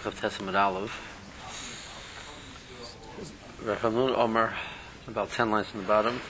ich 0.00 0.06
of 0.06 0.18
tessen 0.18 0.46
mit 0.46 0.54
Alev. 0.54 0.90
Rav 3.66 3.82
Hanun 3.82 4.14
Omer, 4.14 4.54
about 5.06 5.30
10 5.30 5.50
lines 5.50 5.66
in 5.74 5.80
the 5.82 5.86
bottom. 5.86 6.20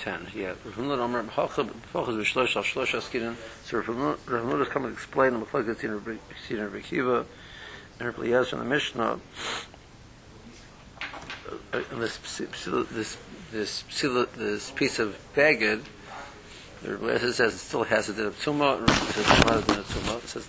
10, 0.00 0.26
yeah. 0.34 0.52
Rav 0.64 0.74
Hanun 0.74 1.00
Omer, 1.00 1.22
Hoch 1.22 1.58
is 1.58 1.64
Vishlosh, 2.16 2.54
Al 2.54 2.62
Shlosh 2.62 2.94
Askirin. 2.94 3.34
So 3.64 3.78
Rav 3.78 4.18
Hanun 4.28 4.60
is 4.60 4.68
coming 4.68 4.90
to 4.90 4.94
explain 4.94 5.32
the 5.32 5.46
Mechlag 5.46 5.66
that's 5.66 5.82
in 5.84 5.92
Rav 5.92 6.82
Kiva, 6.82 7.24
and 7.98 8.08
Rav 8.08 8.16
Liyaz 8.16 8.52
in 8.52 8.58
the 8.58 8.64
Mishnah. 8.66 9.18
this 11.92 12.18
this 12.28 13.24
this 13.52 13.84
this 14.36 14.70
piece 14.72 14.98
of 14.98 15.16
baggage 15.34 15.80
the 16.86 16.96
Rebbe 16.96 17.32
says 17.32 17.54
it 17.54 17.58
still 17.58 17.82
has 17.82 18.08
a 18.08 18.14
din 18.14 18.26
of 18.26 18.38
tumah, 18.38 18.78
Rebbe 18.80 18.92
says 18.92 19.26
not 19.44 19.56
a 19.56 19.66
din 19.66 19.78
of 19.78 19.88
tumah. 19.88 20.36
It 20.36 20.46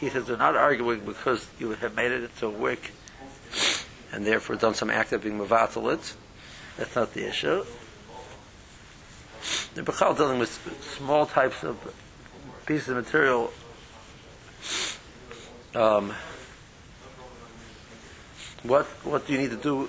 he 0.00 0.10
says 0.10 0.26
they're 0.26 0.36
not 0.36 0.54
arguing 0.54 1.00
because 1.00 1.48
you 1.58 1.70
have 1.70 1.94
made 1.94 2.12
it 2.12 2.24
into 2.24 2.46
a 2.46 2.50
wick 2.50 2.92
and 4.12 4.26
therefore 4.26 4.56
done 4.56 4.74
some 4.74 4.90
act 4.90 5.12
of 5.12 5.22
being 5.22 5.38
mavatal 5.38 6.14
That's 6.76 6.94
not 6.94 7.14
the 7.14 7.26
issue. 7.26 7.64
The 9.74 9.82
Bechal 9.82 10.16
dealing 10.16 10.38
with 10.38 10.50
small 10.98 11.24
types 11.24 11.62
of 11.62 11.78
pieces 12.66 12.88
of 12.88 12.96
material. 12.96 13.52
Um, 15.74 16.12
what 18.62 18.86
what 19.04 19.26
do 19.26 19.32
you 19.32 19.38
need 19.38 19.50
to 19.50 19.56
do 19.56 19.88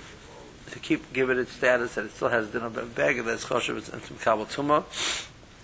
to 0.70 0.78
keep 0.78 1.12
give 1.12 1.28
it 1.28 1.38
its 1.38 1.52
status 1.52 1.94
that 1.96 2.04
it 2.04 2.12
still 2.12 2.28
has 2.28 2.48
a 2.48 2.52
din 2.52 2.62
of 2.62 2.94
bag 2.94 3.22
that's 3.24 3.44
choshev 3.44 3.92
and 3.92 4.02
some 4.02 4.16
kabel 4.18 4.46
tumah? 4.46 4.84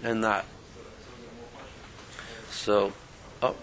And 0.05 0.21
not. 0.21 0.45
So, 2.51 2.93
oh, 3.43 3.57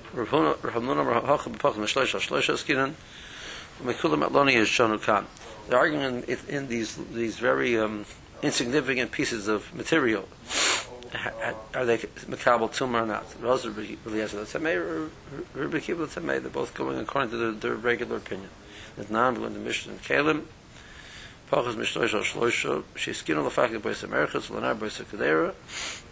Shonu 4.68 5.02
Khan. 5.02 5.28
They're 5.70 5.78
arguing 5.80 6.24
in, 6.24 6.38
in 6.50 6.68
these 6.68 6.96
these 6.96 7.38
very 7.40 7.78
um, 7.80 8.06
insignificant 8.42 9.12
pieces 9.12 9.48
of 9.48 9.74
material. 9.74 10.28
Are 11.74 11.86
they 11.86 11.98
Makabal 11.98 12.74
Tumor 12.74 13.04
or 13.04 13.06
not? 13.06 13.30
They're 16.40 16.50
both 16.50 16.74
going 16.74 16.98
according 17.00 17.32
to 17.32 17.38
their, 17.38 17.52
their 17.52 17.76
regular 17.76 18.18
opinion. 18.18 18.50
There's 18.96 19.10
non 19.10 19.36
to 19.36 19.60
Mishnah 19.60 19.94
and 19.94 20.02
Kalim. 20.04 20.46
Pachas 21.52 21.76
Mishloish 21.76 22.14
Al 22.14 22.22
Shloisha. 22.22 22.82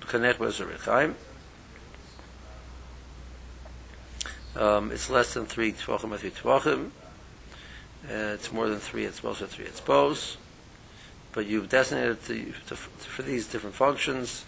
Kanet 0.02 0.38
was 0.38 0.60
a 0.60 0.66
Rechaim. 0.66 1.14
Um, 4.58 4.92
it's 4.92 5.10
less 5.10 5.34
than 5.34 5.46
three 5.46 5.72
tvachim 5.72 6.18
tvachim. 6.18 6.90
Uh, 8.04 8.34
it's 8.34 8.52
more 8.52 8.68
than 8.68 8.80
three 8.80 9.06
it's 9.06 9.24
of 9.24 9.38
three 9.38 9.64
it's 9.64 9.80
both. 9.80 10.36
But 11.32 11.46
you've 11.46 11.70
designated 11.70 12.22
to, 12.26 12.36
to, 12.36 12.52
to, 12.68 12.76
for 12.76 13.22
these 13.22 13.48
different 13.48 13.76
functions. 13.78 14.44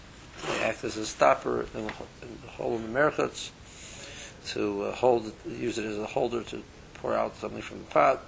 They 0.46 0.60
act 0.60 0.84
as 0.84 0.98
a 0.98 1.06
stopper 1.06 1.62
in 1.74 1.86
the, 1.86 1.92
in 2.20 2.38
the 2.44 2.50
whole 2.50 2.74
of 2.74 2.82
the 2.82 2.88
merchats 2.88 3.50
to 4.48 4.82
uh, 4.82 4.92
hold 4.92 5.32
use 5.48 5.78
it 5.78 5.86
as 5.86 5.96
a 5.96 6.06
holder 6.06 6.42
to 6.42 6.62
pour 6.94 7.14
out 7.14 7.36
something 7.36 7.62
from 7.62 7.78
the 7.78 7.84
pot. 7.84 8.22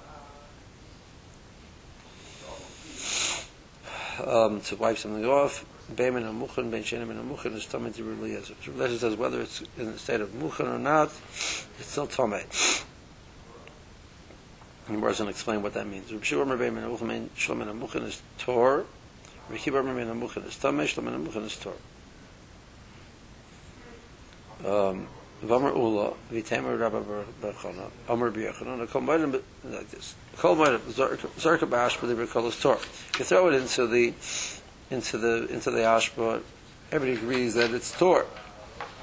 Um, 4.22 4.60
to 4.60 4.76
wipe 4.76 4.98
something 4.98 5.24
off. 5.24 5.64
Beimin 5.92 6.22
Amuchan, 6.22 6.70
Ben 6.70 6.82
Shenim 6.82 7.10
and 7.10 7.30
is 7.56 7.66
Tomei 7.66 7.94
to 7.94 8.04
Rabbi 8.04 8.26
Eliezer. 8.26 8.54
Rabbi 8.70 8.96
says 8.96 9.16
whether 9.16 9.40
it's 9.40 9.62
in 9.76 9.92
the 9.92 9.98
state 9.98 10.20
of 10.20 10.30
Muchan 10.30 10.72
or 10.72 10.78
not, 10.78 11.08
it's 11.08 11.86
still 11.86 12.06
Tomei. 12.06 12.44
And 14.88 15.02
to 15.02 15.28
explain 15.28 15.62
what 15.62 15.74
that 15.74 15.86
means. 15.86 16.10
Shlomen 16.10 17.66
Amuchan 17.66 18.04
is 18.04 18.22
Tor. 18.38 18.84
Is 19.52 19.64
Amuchan 19.64 21.44
is 21.44 21.56
Tor. 21.56 21.74
Um, 24.64 25.08
Vamar 25.46 25.74
Ula, 25.74 26.14
Rabba 26.30 27.24
Amar 28.08 28.30
like 29.64 29.90
this. 29.90 30.14
Zarka 30.36 31.70
Bash, 31.70 31.96
but 31.98 32.06
they 32.06 32.14
recall 32.14 32.50
Tor. 32.50 32.78
You 33.18 33.24
throw 33.24 33.48
it 33.48 33.54
into 33.54 33.86
the 33.86 34.12
into 34.90 35.18
the 35.18 35.46
into 35.48 35.70
the 35.70 35.80
ashba, 35.80 36.42
everybody 36.90 37.18
agrees 37.20 37.54
that 37.54 37.72
it's 37.72 37.96
tor, 37.98 38.26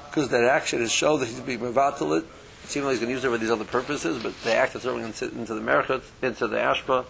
because 0.09 0.29
that 0.29 0.43
action 0.43 0.81
is 0.81 0.91
show 0.91 1.17
that 1.17 1.27
he's 1.27 1.39
being 1.39 1.59
mevatel 1.59 2.19
it. 2.19 2.25
Seems 2.65 2.85
like 2.85 2.93
he's 2.93 2.99
going 2.99 3.09
to 3.09 3.15
use 3.15 3.23
it 3.23 3.29
for 3.29 3.37
these 3.37 3.49
other 3.49 3.65
purposes, 3.65 4.21
but 4.21 4.39
the 4.43 4.53
act 4.53 4.75
of 4.75 4.81
throwing 4.83 5.03
into, 5.03 5.29
into 5.29 5.53
the 5.53 5.61
merchat, 5.61 6.03
into 6.21 6.47
the 6.47 6.57
ashba. 6.57 7.05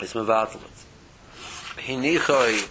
It's 0.00 0.12
mevatel 0.12 0.56
it. 0.56 0.95
Hinichoi 1.86 2.66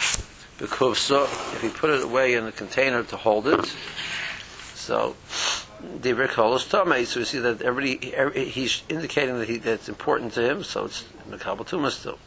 bekuvsa, 0.57 1.23
if 1.55 1.61
he 1.61 1.69
put 1.69 1.89
it 1.89 2.03
away 2.03 2.33
in 2.33 2.45
a 2.47 2.51
container 2.51 3.01
to 3.01 3.15
hold 3.15 3.47
it, 3.47 3.73
so 4.73 5.15
the 6.01 6.11
Rikol 6.11 6.57
is 6.57 6.63
Tomei, 6.63 7.05
so 7.05 7.21
we 7.21 7.25
see 7.25 7.39
that 7.39 7.61
everybody, 7.61 8.13
every, 8.13 8.43
he's 8.43 8.83
indicating 8.89 9.39
that, 9.39 9.47
he, 9.47 9.57
that 9.59 9.71
it's 9.71 9.87
important 9.87 10.33
to 10.33 10.41
him, 10.41 10.65
so 10.65 10.83
it's 10.83 11.05
Mekabal 11.29 11.65
Tumah 11.65 11.91
still. 11.91 12.19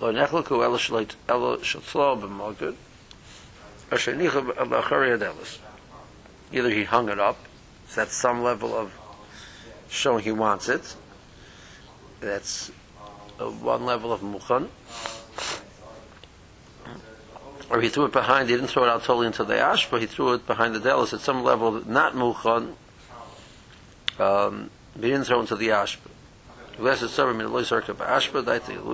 Lo 0.00 0.12
shalait 0.12 1.14
ela 1.28 1.58
shaltlo 1.58 2.20
b'magud, 2.20 2.74
asher 3.92 4.12
nicha 4.12 4.42
b'achari 4.42 5.16
adelis. 5.16 5.58
Either 6.52 6.70
he 6.70 6.82
hung 6.82 7.08
it 7.08 7.20
up, 7.20 7.38
so 7.86 8.00
that's 8.00 8.16
some 8.16 8.42
level 8.42 8.74
of 8.74 8.92
showing 9.88 10.24
he 10.24 10.32
wants 10.32 10.68
it. 10.68 10.96
That's 12.18 12.72
uh, 13.38 13.44
one 13.44 13.84
level 13.86 14.12
of 14.12 14.22
mukhan 14.22 14.70
or 17.70 17.80
he 17.80 17.88
threw 17.88 18.04
it 18.04 18.12
behind, 18.12 18.50
he 18.50 18.56
didn't 18.56 18.68
throw 18.68 18.84
it 18.84 18.88
out 18.88 19.04
totally 19.04 19.28
into 19.28 19.44
the 19.44 19.58
ash, 19.58 19.88
but 19.88 20.00
he 20.00 20.06
threw 20.06 20.34
it 20.34 20.46
behind 20.46 20.74
the 20.74 20.80
delis 20.80 21.14
at 21.14 21.20
some 21.20 21.44
level, 21.44 21.88
not 21.88 22.14
muchan, 22.14 22.74
um, 24.18 24.70
he 24.96 25.02
didn't 25.02 25.24
throw 25.24 25.38
it 25.38 25.42
into 25.42 25.56
the 25.56 25.70
ash. 25.70 25.98
So, 26.76 26.82
um, 26.84 26.98
the, 26.98 27.14
the 27.46 28.12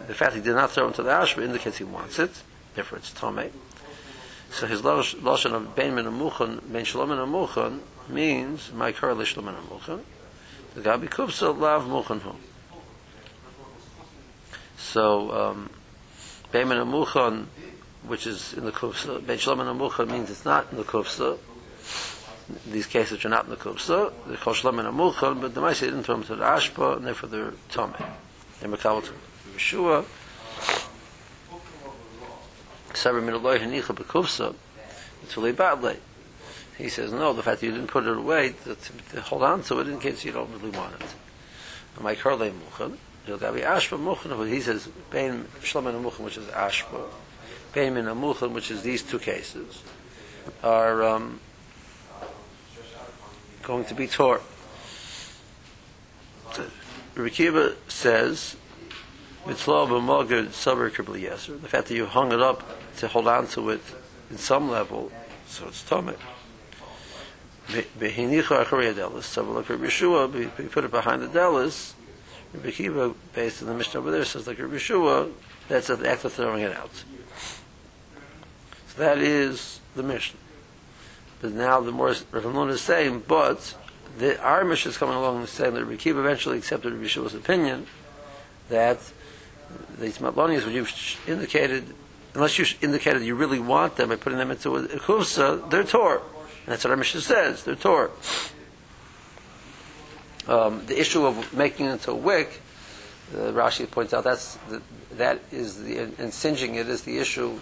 the 0.08 0.14
fact 0.14 0.36
he 0.36 0.42
did 0.42 0.56
not 0.56 0.72
throw 0.72 0.86
it 0.86 0.88
into 0.88 1.04
the 1.04 1.12
ash 1.12 1.38
indicates 1.38 1.78
he 1.78 1.84
wants 1.84 2.20
it, 2.20 2.32
therefore 2.76 3.00
it's 3.00 3.12
tomei. 3.12 3.52
So 4.52 4.68
his 4.68 4.82
lashon 4.82 5.54
of 5.54 5.76
ben 5.76 5.96
min 5.96 6.06
amuchan, 6.06 6.62
ben 6.72 6.86
shalom 6.86 7.10
min 7.10 7.18
amuchan, 7.18 7.80
means 8.08 8.72
my 8.74 8.92
kar 8.92 9.12
lishlom 9.12 9.46
min 9.46 9.56
amuchan. 9.56 10.02
The 10.76 10.82
gabi 10.82 11.10
kupsa 11.10 11.58
lav 11.58 11.86
muchan 11.86 12.22
hu. 12.22 12.36
So, 14.82 15.32
um, 15.32 15.70
Beiman 16.52 16.84
Amuchan, 16.84 17.46
which 18.08 18.28
is 18.28 18.54
in 18.54 18.66
the 18.66 18.72
Kufsa, 18.72 19.26
Ben 19.26 19.38
Shalom 19.38 19.60
Amuchan 19.60 20.10
means 20.10 20.30
it's 20.30 20.44
not 20.44 20.68
in 20.72 20.78
the 20.78 20.84
Kufsa. 20.84 21.38
These 22.70 22.88
cases 22.88 23.24
are 23.24 23.30
not 23.30 23.46
in 23.46 23.52
the 23.52 23.56
Kufsa. 23.56 24.12
They're 24.28 24.36
called 24.36 24.58
Shalom 24.58 24.78
Amuchan, 24.78 25.40
but 25.40 25.56
the 25.56 25.62
Maisa 25.62 25.82
didn't 25.82 26.08
them 26.08 26.24
to 26.24 26.36
the 26.36 26.44
Ashpa, 26.44 26.98
and 26.98 27.08
therefore 27.08 27.30
they're 27.30 27.54
Tomei. 27.70 28.06
They're 28.60 28.70
Makabal 28.70 29.06
to 29.06 29.14
Yeshua. 29.56 30.04
Saber 32.94 33.22
min 33.22 33.36
Allah 33.36 33.60
hanicha 33.60 33.96
bekufsa, 33.96 34.54
it's 35.24 35.38
really 35.38 35.54
badly. 35.54 35.98
He 36.78 36.90
says, 36.90 37.14
no, 37.14 37.32
the 37.32 37.44
fact 37.44 37.62
that 37.62 37.66
you 37.68 37.72
didn't 37.72 37.88
put 37.88 38.06
it 38.06 38.18
away, 38.18 38.56
to, 38.66 38.76
to 38.76 39.22
hold 39.22 39.44
on 39.44 39.64
to 39.64 39.80
it 39.80 39.88
in 39.88 40.00
case 40.00 40.26
you 40.26 40.34
don't 40.34 40.52
really 40.52 40.76
want 40.78 40.96
it. 40.96 41.08
My 42.02 42.16
karle 43.26 43.38
muchan, 43.38 43.44
He'll 43.44 43.54
be 43.54 43.62
ashba 43.62 44.00
muchan, 44.00 44.50
he 44.50 44.62
says, 44.62 44.88
bein 45.10 45.46
shlomen 45.62 46.02
muchan, 46.02 46.20
which 46.20 46.38
is 46.38 46.46
ashba, 46.48 47.06
bein 47.74 47.94
min 47.94 48.06
muchan, 48.06 48.52
which 48.52 48.72
is 48.72 48.84
these 48.84 49.04
two 49.04 49.20
cases, 49.20 49.84
are 50.64 51.04
um, 51.04 51.40
going 53.64 53.86
to 53.86 53.94
be 53.94 54.08
taught. 54.08 54.42
Rikiba 57.16 57.76
says, 57.88 58.56
mitzvah 59.46 59.86
b'mogad 59.88 60.48
sabar 60.48 60.90
yeser. 60.92 61.62
The 61.62 61.68
fact 61.68 61.88
that 61.88 61.96
you 61.96 62.06
hung 62.06 62.32
it 62.32 62.42
up 62.42 62.64
to 62.98 63.08
hold 63.08 63.28
on 63.28 63.48
to 63.48 63.70
it 63.70 63.82
in 64.30 64.38
some 64.38 64.70
level, 64.70 65.12
so 65.48 65.68
it's 65.68 65.84
tummy. 65.84 66.14
Behinicha 67.68 68.66
acharei 68.66 68.94
delis. 68.94 69.24
So 69.24 69.44
like 69.44 69.66
Yeshua, 69.66 70.32
we 70.32 70.66
put 70.68 70.84
it 70.84 70.92
behind 70.92 71.22
the 71.22 71.28
delis, 71.28 71.94
Rabbi 72.54 72.72
Kiva, 72.72 73.14
based 73.34 73.62
on 73.62 73.70
the 73.70 73.74
Mishnah 73.74 74.00
over 74.00 74.12
there, 74.12 74.26
says 74.26 74.48
like 74.48 74.60
Rabbi 74.60 74.78
Shua, 74.78 75.30
that's 75.68 75.90
an 75.90 76.06
act 76.06 76.26
of 76.26 76.34
throwing 76.34 76.64
it 76.64 76.76
out. 76.76 76.92
So 78.88 79.00
that 79.00 79.20
is 79.20 79.80
the 79.96 80.04
Mishnah. 80.04 80.40
But 81.42 81.54
now 81.54 81.80
the 81.80 81.92
more 81.92 82.14
Rav 82.32 82.54
Nun 82.54 82.70
is 82.70 82.82
saying, 82.82 83.24
but 83.28 83.76
the, 84.18 84.40
our 84.42 84.64
Mishnah 84.64 84.92
is 84.92 84.98
coming 84.98 85.16
along 85.16 85.40
and 85.40 85.50
saying 85.50 85.74
that 85.74 85.86
Rabbi 85.86 85.96
Kiva 85.96 86.20
eventually 86.20 86.58
accepted 86.58 86.94
Rabbi 86.94 87.08
Shua's 87.08 87.34
opinion 87.34 87.88
that 88.70 89.00
these 89.98 90.18
matlonias, 90.18 90.66
what 90.66 90.74
you've 90.74 91.20
indicated, 91.28 91.86
unless 92.34 92.60
you 92.60 92.66
indicated 92.82 93.22
you 93.24 93.36
really 93.36 93.60
want 93.60 93.96
them 93.96 94.10
by 94.10 94.16
putting 94.18 94.38
them 94.38 94.52
into 94.52 94.76
a 94.76 94.84
kufsa, 94.84 95.70
they're 95.70 95.84
tor. 95.84 96.18
And 96.18 96.68
that's 96.68 96.84
what 96.84 96.92
our 96.92 96.98
Mishnah 96.98 97.22
says, 97.22 97.64
they're 97.64 97.76
tor. 97.76 98.12
Um, 100.52 100.86
the 100.86 101.00
issue 101.00 101.26
of 101.26 101.54
making 101.54 101.86
it 101.86 101.92
into 101.92 102.12
a 102.12 102.16
wick, 102.16 102.62
uh, 103.34 103.54
Rashi 103.54 103.90
points 103.90 104.14
out 104.14 104.26
that's 104.26 104.56
the, 104.68 104.82
that 105.14 105.40
is 105.50 105.82
the 105.82 105.98
and 105.98 106.18
it 106.18 106.90
is 106.90 107.04
the 107.04 107.20
issue 107.20 107.58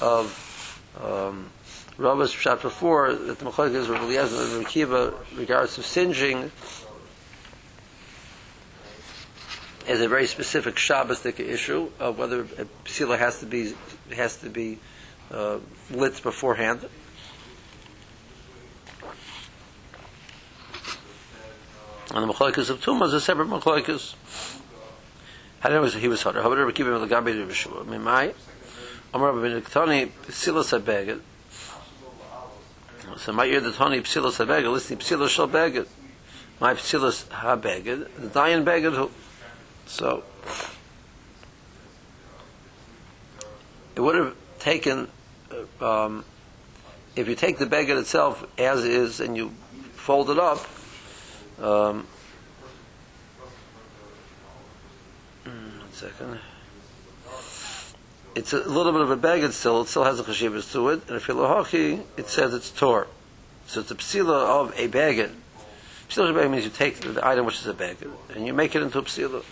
of 0.00 0.80
um, 1.04 1.50
Rabba's 1.98 2.32
shot 2.32 2.62
before 2.62 3.12
that 3.12 3.38
the 3.38 3.44
Machlokes 3.44 3.74
is 3.74 3.90
Rabbi 3.90 4.04
Eliezer 4.04 4.56
and 4.56 4.66
Kiva 4.66 5.12
regards 5.36 5.74
to 5.74 5.82
singeing 5.82 6.50
is 9.86 10.00
a 10.00 10.08
very 10.08 10.26
specific 10.26 10.76
Shabbosdik 10.76 11.40
issue 11.40 11.90
of 12.00 12.16
whether 12.16 12.40
a 12.40 12.64
psila 12.86 13.18
has 13.18 13.40
to 13.40 13.46
be 13.46 13.74
has 14.14 14.36
to 14.36 14.48
be 14.48 14.78
uh, 15.30 15.58
lit 15.90 16.22
beforehand. 16.22 16.88
And 22.12 22.28
the 22.28 22.32
Machlokes 22.32 22.70
of 22.70 22.80
Tumah 22.80 23.06
is 23.06 23.12
a 23.12 23.20
separate 23.20 23.48
Machlokes. 23.48 24.14
How 25.60 25.68
did 25.68 25.92
he 25.94 26.08
was 26.08 26.22
harder? 26.22 26.42
How 26.42 26.48
would 26.48 26.58
Rabbi 26.58 26.72
Kiva 26.72 26.90
Melagabi 26.90 27.32
to 27.32 27.46
Yeshua? 27.46 27.84
Mimai? 27.84 28.34
Amar 29.14 29.32
Rabbi 29.32 29.60
Niktani 29.60 30.10
psila 30.26 30.64
sabeged. 30.64 31.20
So 33.18 33.32
my 33.32 33.44
ear 33.44 33.60
the 33.60 33.72
Tani 33.72 34.00
psila 34.00 34.32
sabeged, 34.32 34.72
listening 34.72 34.98
psila 34.98 35.28
shal 35.28 35.48
beged. 35.48 35.86
My 36.58 36.74
psila 36.74 37.30
ha 37.30 37.56
beged, 37.56 38.08
the 38.16 38.28
dayan 38.28 38.64
beged 38.64 39.10
so 39.90 40.22
it 43.96 44.00
would 44.00 44.14
have 44.14 44.36
taken 44.60 45.08
uh, 45.80 46.04
um, 46.04 46.24
if 47.16 47.28
you 47.28 47.34
take 47.34 47.58
the 47.58 47.66
beggar 47.66 47.98
itself 47.98 48.46
as 48.56 48.84
is 48.84 49.18
and 49.18 49.36
you 49.36 49.50
fold 49.94 50.30
it 50.30 50.38
up. 50.38 50.64
Um, 51.60 52.06
mm, 55.44 55.78
one 55.80 55.92
second. 55.92 56.38
It's 58.34 58.52
a 58.52 58.58
little 58.58 58.92
bit 58.92 59.02
of 59.02 59.10
a 59.10 59.16
beggar 59.16 59.52
still. 59.52 59.82
It 59.82 59.88
still 59.88 60.04
has 60.04 60.18
a 60.18 60.22
chashivas 60.22 60.72
to 60.72 60.88
it, 60.88 61.02
and 61.08 61.16
if 61.16 61.28
you're 61.28 61.36
lahachi, 61.36 62.02
it 62.16 62.28
says 62.28 62.54
it's 62.54 62.70
tor. 62.70 63.08
So 63.66 63.80
it's 63.80 63.90
a 63.90 63.94
psila 63.94 64.62
of 64.62 64.72
a 64.76 64.86
beggar. 64.86 65.30
Psila 66.08 66.30
of 66.30 66.36
a 66.36 66.48
means 66.48 66.64
you 66.64 66.70
take 66.70 66.98
the 67.00 67.24
item 67.24 67.46
which 67.46 67.60
is 67.60 67.66
a 67.66 67.74
beggar 67.74 68.10
and 68.34 68.44
you 68.44 68.52
make 68.52 68.74
it 68.74 68.82
into 68.82 68.98
a 68.98 69.02
psila. 69.02 69.44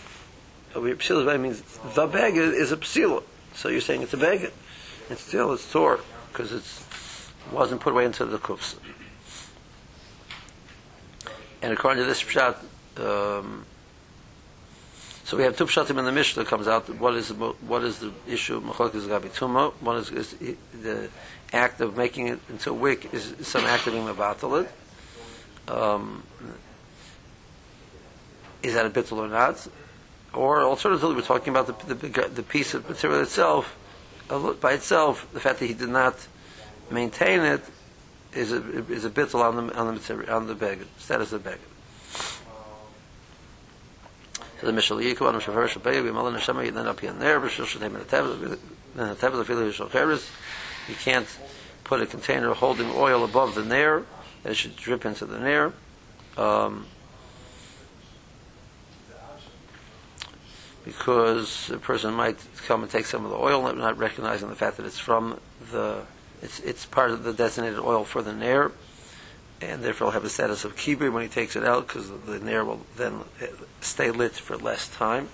Psila 0.73 1.39
means 1.39 1.61
the 1.95 2.05
beggar 2.05 2.41
is 2.41 2.71
a 2.73 2.77
psila. 2.77 3.23
So 3.53 3.69
you're 3.69 3.81
saying 3.81 4.01
it's 4.01 4.13
a 4.13 4.17
beggar. 4.17 4.51
And 5.09 5.17
still 5.17 5.53
it's 5.53 5.71
tor, 5.71 6.01
because 6.31 6.51
it 6.51 6.63
wasn't 7.53 7.81
put 7.81 7.93
away 7.93 8.05
into 8.05 8.25
the 8.25 8.39
kufs. 8.39 8.75
And 11.61 11.73
according 11.73 12.03
to 12.03 12.07
this 12.07 12.23
pshat, 12.23 12.55
um, 12.97 13.65
so 15.23 15.37
we 15.37 15.43
have 15.43 15.57
two 15.57 15.65
pshatim 15.65 15.99
in 15.99 16.05
the 16.05 16.11
Mishnah 16.11 16.45
comes 16.45 16.67
out. 16.67 16.89
What 16.97 17.15
is 17.15 17.27
the, 17.27 17.33
what 17.35 17.83
is 17.83 17.99
the 17.99 18.11
issue 18.27 18.57
of 18.57 18.63
machlokes 18.63 19.07
gabi 19.07 19.29
tuma? 19.29 19.73
One 19.81 19.97
is, 19.97 20.09
is, 20.11 20.35
the 20.81 21.09
act 21.53 21.81
of 21.81 21.97
making 21.97 22.27
it 22.27 22.39
into 22.49 22.71
a 22.71 22.73
wick 22.73 23.13
is 23.13 23.35
some 23.41 23.63
act 23.65 23.87
of 23.87 23.93
imavatal 23.93 24.67
um, 25.69 26.23
is 28.63 28.73
that 28.73 28.85
a 28.85 28.89
bittul 28.89 29.17
or 29.17 29.27
not? 29.27 29.67
Or 30.33 30.63
alternatively, 30.63 31.15
we're 31.15 31.21
talking 31.21 31.55
about 31.55 31.87
the, 31.87 31.93
the, 31.93 32.27
the 32.27 32.43
piece 32.43 32.73
of 32.73 32.87
material 32.89 33.21
itself, 33.21 33.75
by 34.61 34.73
itself, 34.73 35.27
the 35.33 35.39
fact 35.39 35.59
that 35.59 35.65
he 35.65 35.73
did 35.73 35.89
not 35.89 36.15
maintain 36.91 37.41
it 37.41 37.61
is 38.33 38.51
a, 38.51 38.57
is 38.91 39.05
a 39.05 39.09
bittul 39.09 39.41
on 39.41 39.67
the, 39.67 39.75
on 39.75 39.95
the 39.95 40.33
on 40.33 40.47
the 40.47 40.55
bag, 40.55 40.85
status 40.97 41.31
of 41.31 41.43
the 41.43 41.49
bag. 41.49 41.59
So 44.59 44.67
the 44.67 44.73
Mishal 44.73 45.01
Yikov, 45.01 45.29
Anam 45.29 45.41
Shavar 45.41 45.69
Shabaya, 45.69 46.03
Bimal 46.03 46.37
Neshama, 46.37 46.65
you 46.65 46.71
then 46.71 46.85
up 46.85 47.01
and 47.01 47.21
there, 47.21 47.39
Bishul 47.39 47.65
Shadem 47.65 47.95
and 47.95 48.07
Tevel, 48.07 48.59
and 48.97 49.17
Tevel, 49.17 49.43
Filu 49.45 49.71
Yishal 49.71 49.89
Cheres, 49.89 50.29
you 50.89 50.95
can't 50.95 51.27
put 51.85 52.01
a 52.01 52.05
container 52.05 52.53
holding 52.53 52.89
oil 52.91 53.23
above 53.23 53.55
the 53.55 53.63
nair, 53.63 54.03
it 54.43 54.55
should 54.55 54.75
drip 54.75 55.05
into 55.05 55.25
the 55.25 55.39
nair. 55.39 55.73
Um, 56.37 56.85
because 60.83 61.69
a 61.69 61.77
person 61.77 62.13
might 62.13 62.37
come 62.65 62.81
and 62.81 62.91
take 62.91 63.05
some 63.05 63.23
of 63.23 63.31
the 63.31 63.37
oil, 63.37 63.73
not 63.73 63.97
recognizing 63.97 64.49
the 64.49 64.55
fact 64.55 64.77
that 64.77 64.85
it's 64.85 64.97
from 64.97 65.39
the, 65.71 66.01
it's, 66.41 66.59
it's 66.59 66.85
part 66.85 67.11
of 67.11 67.23
the 67.23 67.33
designated 67.33 67.79
oil 67.79 68.03
for 68.03 68.21
the 68.21 68.33
nair, 68.33 68.71
and 69.61 69.83
therefore 69.83 70.05
will 70.05 70.11
have 70.13 70.23
the 70.23 70.29
status 70.29 70.63
of 70.63 70.75
Kibri 70.75 71.11
when 71.11 71.23
he 71.23 71.29
takes 71.29 71.55
it 71.55 71.63
out, 71.63 71.87
because 71.87 72.09
the 72.25 72.39
nair 72.39 72.63
will 72.63 72.81
then 72.95 73.21
stay 73.81 74.11
lit 74.11 74.33
for 74.33 74.57
less 74.57 74.87
time. 74.87 75.29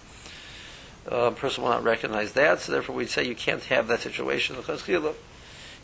Uh, 1.10 1.30
person 1.32 1.64
will 1.64 1.70
not 1.70 1.84
recognize 1.84 2.34
that, 2.34 2.60
so 2.60 2.72
therefore 2.72 2.96
we 2.96 3.06
say 3.06 3.24
you 3.24 3.36
can't 3.36 3.66
have 3.66 3.88
that 3.88 4.00
situation. 4.00 4.56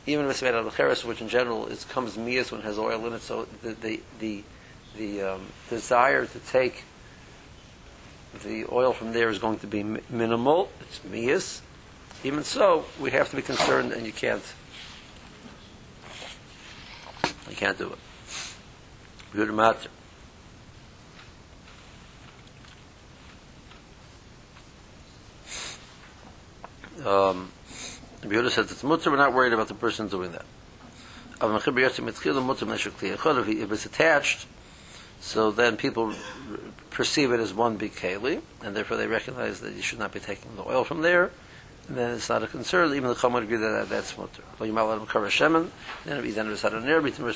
Even 0.08 0.26
if 0.26 0.32
it's 0.32 0.42
made 0.42 0.56
out 0.56 0.66
of 0.66 0.76
cheres, 0.76 1.06
which 1.06 1.22
in 1.22 1.30
general 1.30 1.68
is, 1.68 1.86
comes 1.86 2.18
mias 2.18 2.52
when 2.52 2.62
it 2.62 2.64
has 2.64 2.80
oil 2.80 3.06
in 3.06 3.14
it, 3.14 3.22
so 3.22 3.48
the 3.62 3.74
the 3.74 4.02
the, 4.20 4.44
the 4.98 5.22
um, 5.22 5.42
desire 5.70 6.26
to 6.26 6.40
take 6.40 6.86
the 8.44 8.66
oil 8.72 8.94
from 8.94 9.14
there 9.14 9.30
is 9.30 9.38
going 9.38 9.60
to 9.60 9.68
be 9.68 9.84
minimal. 10.10 10.72
It's 10.80 11.04
mias. 11.04 11.62
Even 12.24 12.44
so, 12.44 12.86
we 13.00 13.12
have 13.12 13.30
to 13.30 13.36
be 13.36 13.42
concerned, 13.44 13.92
and 13.92 14.08
you 14.08 14.12
can't. 14.12 14.44
You 17.52 17.58
can't 17.58 17.78
do 17.78 17.92
it. 17.92 18.00
Good 19.34 19.54
matter. 19.54 19.90
Um, 27.06 27.52
the 28.22 28.28
Yehuda 28.28 28.52
says 28.52 28.72
it's 28.72 28.84
mutter. 28.84 29.12
We're 29.12 29.18
not 29.18 29.34
worried 29.34 29.54
about 29.54 29.68
the 29.68 29.74
person 29.74 30.08
doing 30.08 30.32
that. 30.32 30.46
If 31.42 31.68
it's 33.72 33.86
attached, 33.86 34.48
so 35.20 35.52
then 35.52 35.76
people 35.76 36.14
perceive 36.90 37.32
it 37.32 37.40
as 37.40 37.54
one 37.54 37.76
big 37.78 37.94
keli, 37.94 38.42
and 38.64 38.76
therefore 38.76 38.98
they 38.98 39.08
recognize 39.08 39.60
that 39.60 39.74
you 39.74 39.82
should 39.82 40.00
not 40.00 40.14
be 40.14 40.20
taking 40.20 40.56
the 40.56 40.64
oil 40.64 40.84
from 40.84 41.02
there. 41.02 41.32
Then 41.90 42.12
it's 42.12 42.30
not 42.30 42.44
a 42.44 42.48
concern. 42.48 42.94
Even 42.96 43.10
the 43.10 43.30
would 43.30 43.44
agree 43.44 43.58
that 43.58 43.90
that's 43.90 44.18
mutter. 44.18 44.44
You 44.62 44.72
might 44.72 44.84
let 44.84 45.00
him 45.00 45.08
cover 45.08 45.28
shemen. 45.28 45.70
Then 46.06 46.18
it 46.18 46.22
be 46.22 46.32
then 46.32 46.50
it's 46.52 46.62
had 46.62 46.74
an 46.74 46.88
air 46.88 47.02
between 47.02 47.28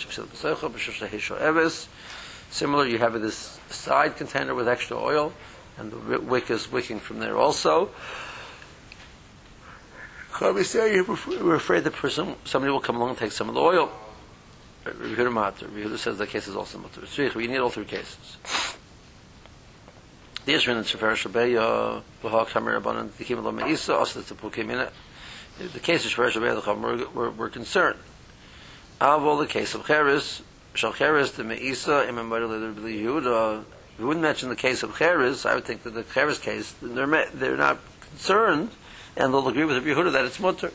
Similar, 2.52 2.86
you 2.86 3.00
have 3.00 3.22
this 3.22 3.60
side 3.70 4.16
container 4.16 4.56
with 4.56 4.68
extra 4.68 4.98
oil, 4.98 5.34
and 5.78 5.92
the 5.92 6.20
wick 6.20 6.50
is 6.50 6.72
wicking 6.72 7.00
from 7.00 7.20
there 7.20 7.38
also. 7.38 7.90
We're 10.40 11.56
afraid 11.56 11.84
the 11.84 11.92
person, 11.92 12.36
somebody 12.46 12.72
will 12.72 12.80
come 12.80 12.98
along 12.98 13.10
and 13.10 13.18
take 13.18 13.32
some 13.32 13.50
of 13.50 13.56
the 13.56 13.62
oil. 13.62 13.92
Rehuda 14.86 15.98
says 15.98 16.18
the 16.18 16.28
case 16.28 16.48
is 16.48 16.56
also 16.56 16.78
mutter. 16.78 17.02
We 17.36 17.48
need 17.48 17.58
all 17.58 17.70
three 17.70 17.86
cases. 17.86 18.38
Uh, 20.46 20.52
the 20.52 20.54
Yishrin 20.54 20.78
and 20.78 20.86
Sefer 20.86 21.12
Shabeya, 21.14 22.04
V'hak 22.22 22.48
Hamir 22.50 22.80
Abanan, 22.80 23.12
the 23.18 23.24
Kim 23.24 23.44
Lama 23.44 23.68
Isa, 23.68 23.94
Pukim 23.94 24.70
in. 24.70 24.88
The 25.74 25.80
case 25.80 26.06
of 26.06 26.12
Sefer 26.12 26.30
Shabeya, 26.30 26.56
the 26.56 26.62
Chum, 26.62 26.82
we're, 27.16 27.32
we're 27.32 27.50
concerned. 27.50 27.98
Avol, 29.02 29.40
the 29.40 29.48
case 29.48 29.74
of 29.74 29.88
Cheres, 29.88 30.44
Shal 30.76 30.94
Cheres, 30.94 31.32
the 31.32 31.44
Me'isa, 31.44 32.08
Imam 32.08 32.30
Badal, 32.30 32.76
the 32.76 33.04
Yehuda, 33.04 33.62
if 33.62 34.00
we 34.00 34.06
wouldn't 34.06 34.22
mention 34.22 34.50
the 34.50 34.56
case 34.56 34.84
of 34.84 34.96
Cheres, 34.96 35.48
I 35.48 35.56
would 35.56 35.66
think 35.66 35.82
that 35.84 35.96
the 35.96 36.04
Cheres 36.04 36.38
case, 36.38 36.76
they're, 36.80 37.26
they're 37.34 37.58
not 37.58 37.80
concerned, 38.12 38.70
and 39.18 39.34
they'll 39.34 39.48
agree 39.48 39.66
with 39.66 39.84
the 39.84 39.90
Yehuda 39.90 40.12
that 40.12 40.26
it's 40.26 40.40
mutter. 40.40 40.72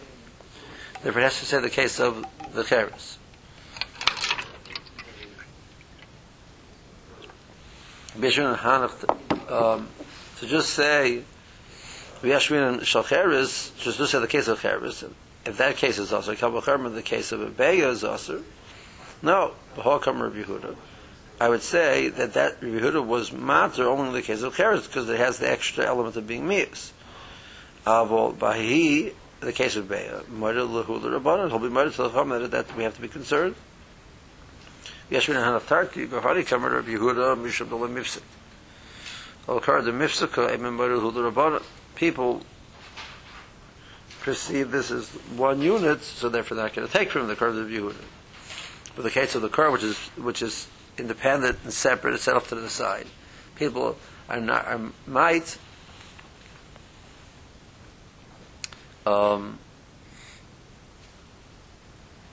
Therefore, 1.03 1.21
it 1.21 1.25
has 1.25 1.39
to 1.39 1.47
say 1.47 1.61
the 1.61 1.71
case 1.71 2.01
of 2.01 2.25
the 2.53 2.65
Cheres. 2.65 3.19
Bishon 8.19 8.59
Hanach 8.59 9.30
um, 9.51 9.89
to 10.39 10.47
just 10.47 10.71
say 10.71 11.23
V'yashmin 12.23 12.69
and 12.69 12.81
Shalcheres, 12.83 13.77
just 13.79 13.97
to 13.99 14.07
say 14.07 14.19
the 14.19 14.27
case 14.27 14.49
of 14.49 14.61
Cheres, 14.61 15.05
if 15.47 15.57
that 15.57 15.77
case 15.77 15.99
is 15.99 16.13
also 16.13 16.35
Kabbalah 16.35 16.91
the 16.91 17.03
case 17.03 17.33
of 17.33 17.41
a 17.41 17.49
Beya 17.49 17.91
is 17.91 18.05
also, 18.05 18.43
no, 19.23 19.53
B'hakam 19.77 20.21
Rabbi 20.21 20.43
Yehuda. 20.43 20.77
I 21.41 21.49
would 21.49 21.63
say 21.63 22.09
that 22.09 22.35
that 22.35 22.63
Rabbi 22.63 22.79
Yehuda 22.79 23.07
was 23.07 23.33
matter 23.33 23.89
only 23.89 24.09
in 24.09 24.13
the 24.13 24.23
case 24.23 24.43
of 24.43 24.55
Cheres 24.55 24.87
because 24.87 25.09
it 25.09 25.19
has 25.19 25.39
the 25.39 25.51
extra 25.51 25.87
element 25.87 26.17
of 26.17 26.27
being 26.27 26.47
Mias. 26.47 26.93
Avol 27.87 28.37
Bahi, 28.37 29.15
the 29.41 29.53
case 29.53 29.77
of 29.77 29.87
Beya, 29.87 30.29
Murder 30.29 30.61
Lahula 30.61 31.19
Rabbanan, 31.19 31.49
he'll 31.49 31.59
be 31.59 31.71
murdered 31.71 31.95
to 31.95 32.03
the 32.03 32.11
Chum 32.11 32.29
that 32.29 32.77
we 32.77 32.83
have 32.83 32.95
to 32.97 33.01
be 33.01 33.09
concerned. 33.09 33.55
Yeshvin 35.11 35.37
and 35.37 35.61
Hanaftarti, 35.63 36.09
Bahari 36.09 36.45
Kamar 36.45 36.71
Rabbi 36.71 36.91
Yehuda, 36.91 37.37
Mishab 37.37 37.69
Mifsit. 37.69 38.21
People 41.95 42.43
perceive 44.21 44.71
this 44.71 44.91
as 44.91 45.09
one 45.37 45.61
unit, 45.61 46.03
so 46.03 46.29
therefore 46.29 46.57
they're 46.57 46.67
not 46.67 46.75
going 46.75 46.87
to 46.87 46.93
take 46.93 47.11
from 47.11 47.27
the 47.27 47.37
curve 47.37 47.57
of 47.57 47.69
Yehuda. 47.69 48.05
For 48.95 49.03
the 49.03 49.11
case 49.11 49.35
of 49.35 49.43
the 49.43 49.49
curve, 49.49 49.73
which 49.73 49.83
is 49.83 49.97
which 50.17 50.43
is 50.43 50.69
independent 50.99 51.59
and 51.65 51.73
separate, 51.73 52.15
it's 52.15 52.25
set 52.25 52.37
off 52.37 52.49
to 52.49 52.55
the 52.55 52.69
side. 52.69 53.07
People 53.57 53.97
are 54.29 54.41
not 54.41 54.67
are, 54.67 54.81
might 55.07 55.59
um, 59.07 59.59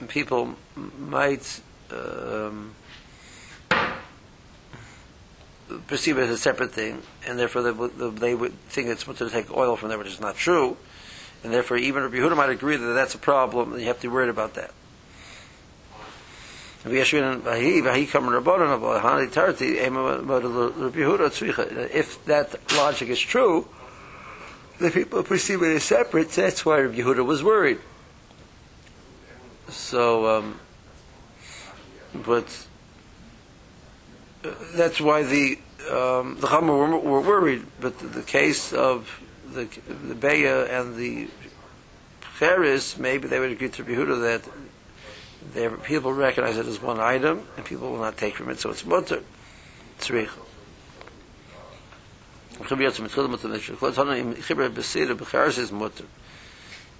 people 0.07 0.55
might 0.97 1.61
um, 1.91 2.75
perceive 5.87 6.17
it 6.17 6.23
as 6.23 6.29
a 6.29 6.37
separate 6.37 6.71
thing, 6.71 7.01
and 7.25 7.37
therefore 7.37 7.61
they 7.61 7.71
would, 7.71 8.17
they 8.17 8.35
would 8.35 8.53
think 8.69 8.87
it's 8.87 9.01
supposed 9.01 9.19
to 9.19 9.29
take 9.29 9.51
oil 9.55 9.75
from 9.75 9.89
there, 9.89 9.97
which 9.97 10.07
is 10.07 10.21
not 10.21 10.35
true, 10.35 10.77
and 11.43 11.53
therefore 11.53 11.77
even 11.77 12.03
Rabbi 12.03 12.17
Yehuda 12.17 12.35
might 12.35 12.49
agree 12.49 12.77
that 12.77 12.93
that's 12.93 13.15
a 13.15 13.19
problem, 13.19 13.73
and 13.73 13.81
you 13.81 13.87
have 13.87 13.97
to 13.97 14.07
be 14.07 14.13
worried 14.13 14.29
about 14.29 14.53
that. 14.55 14.71
If 21.93 22.25
that 22.25 22.55
logic 22.75 23.09
is 23.09 23.19
true, 23.19 23.67
the 24.79 24.91
people 24.91 25.23
perceive 25.23 25.63
it 25.63 25.75
as 25.75 25.83
separate. 25.83 26.29
That's 26.29 26.65
why 26.65 26.79
Rabbi 26.79 26.97
Yehuda 26.97 27.25
was 27.25 27.43
worried. 27.43 27.79
So, 29.69 30.27
um, 30.37 30.59
but 32.13 32.67
that's 34.75 34.99
why 34.99 35.23
the 35.23 35.59
um, 35.89 36.37
the 36.39 36.47
Chama 36.47 36.67
were, 36.67 36.97
were, 36.97 37.21
worried. 37.21 37.65
But 37.79 37.97
the, 37.99 38.07
the, 38.07 38.21
case 38.23 38.73
of 38.73 39.21
the 39.47 39.65
the 40.03 40.15
Beya 40.15 40.69
and 40.69 40.95
the 40.95 41.27
Cheres, 42.39 42.97
maybe 42.97 43.27
they 43.27 43.39
would 43.39 43.51
agree 43.51 43.69
to 43.69 43.83
Rabbi 43.83 43.95
Yehuda 43.95 44.21
that 44.21 44.51
their 45.53 45.71
people 45.71 46.13
recognize 46.13 46.57
it 46.57 46.65
as 46.65 46.81
one 46.81 46.99
item, 46.99 47.47
and 47.55 47.65
people 47.65 47.91
will 47.91 47.99
not 47.99 48.17
take 48.17 48.35
from 48.35 48.49
it, 48.49 48.59
so 48.59 48.69
it's 48.69 48.85
mutter. 48.85 49.23
Tzrich. 49.99 50.29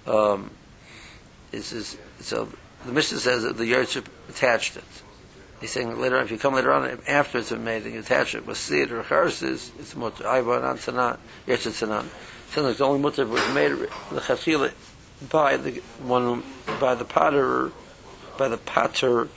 Um, 0.06 0.50
this 1.50 1.72
is, 1.72 1.96
so 2.20 2.48
the 2.86 2.92
Mishnah 2.92 3.18
says 3.18 3.42
that 3.42 3.56
the 3.56 3.64
Yertzim 3.64 4.06
attached 4.28 4.76
it. 4.76 4.84
He's 5.60 5.72
saying 5.72 5.98
later 6.00 6.18
on, 6.18 6.24
if 6.24 6.30
you 6.30 6.38
come 6.38 6.54
later 6.54 6.72
on 6.72 7.00
after 7.08 7.38
it's 7.38 7.50
been 7.50 7.64
made 7.64 7.82
and 7.82 7.94
you 7.94 8.00
attach 8.00 8.34
it 8.34 8.46
with 8.46 8.58
seed 8.58 8.92
or 8.92 9.02
charses, 9.02 9.72
it's 9.78 9.96
mutter. 9.96 10.24
Ayva 10.24 10.56
and 10.58 10.78
Antanan, 10.78 11.18
Yertzim 11.46 11.72
Tanan. 11.72 12.06
So 12.52 12.72
the 12.72 12.84
only 12.84 13.00
mutter 13.00 13.26
was 13.26 13.46
made 13.52 13.72
the 13.72 14.20
chachila 14.20 14.72
by 15.30 15.56
the 15.56 15.82
one 16.02 16.44
by 16.80 16.94
the 16.94 17.04
potter 17.04 17.72
by 18.38 18.48
the 18.48 18.56
pater 18.56 19.28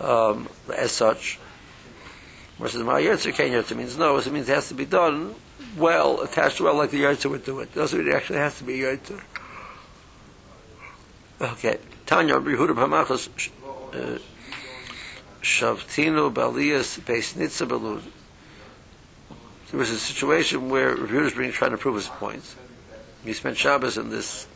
um, 0.00 0.48
as 0.74 0.92
such. 0.92 1.38
Versus 2.58 2.82
my 2.82 3.00
yetzer 3.00 3.34
ken 3.34 3.50
yetzer 3.50 3.76
means 3.76 3.98
no, 3.98 4.16
it 4.16 4.32
means 4.32 4.48
it 4.48 4.54
has 4.54 4.68
to 4.68 4.74
be 4.74 4.86
done 4.86 5.34
well, 5.76 6.20
attached 6.20 6.60
well, 6.60 6.74
like 6.74 6.90
the 6.90 7.02
yetzer 7.02 7.30
would 7.30 7.44
do 7.44 7.60
it. 7.60 7.74
Doesn't 7.74 7.98
mean 7.98 8.08
it 8.08 8.14
actually 8.14 8.38
has 8.38 8.58
to 8.58 8.64
be 8.64 8.78
yetzer. 8.78 9.22
Okay, 11.40 11.78
Tanya 12.06 12.34
Yehuda 12.36 12.74
Pamachos 12.74 13.28
uh, 15.42 16.30
Balias 16.30 16.98
There 19.70 19.78
was 19.78 19.90
a 19.90 19.98
situation 19.98 20.68
where 20.68 20.96
Yehuda 20.96 21.24
was 21.24 21.34
being 21.34 21.52
trying 21.52 21.72
to 21.72 21.78
prove 21.78 21.96
his 21.96 22.08
points. 22.08 22.56
He 23.24 23.32
spent 23.32 23.56
Shabbos 23.56 23.98
in 23.98 24.10
this 24.10 24.46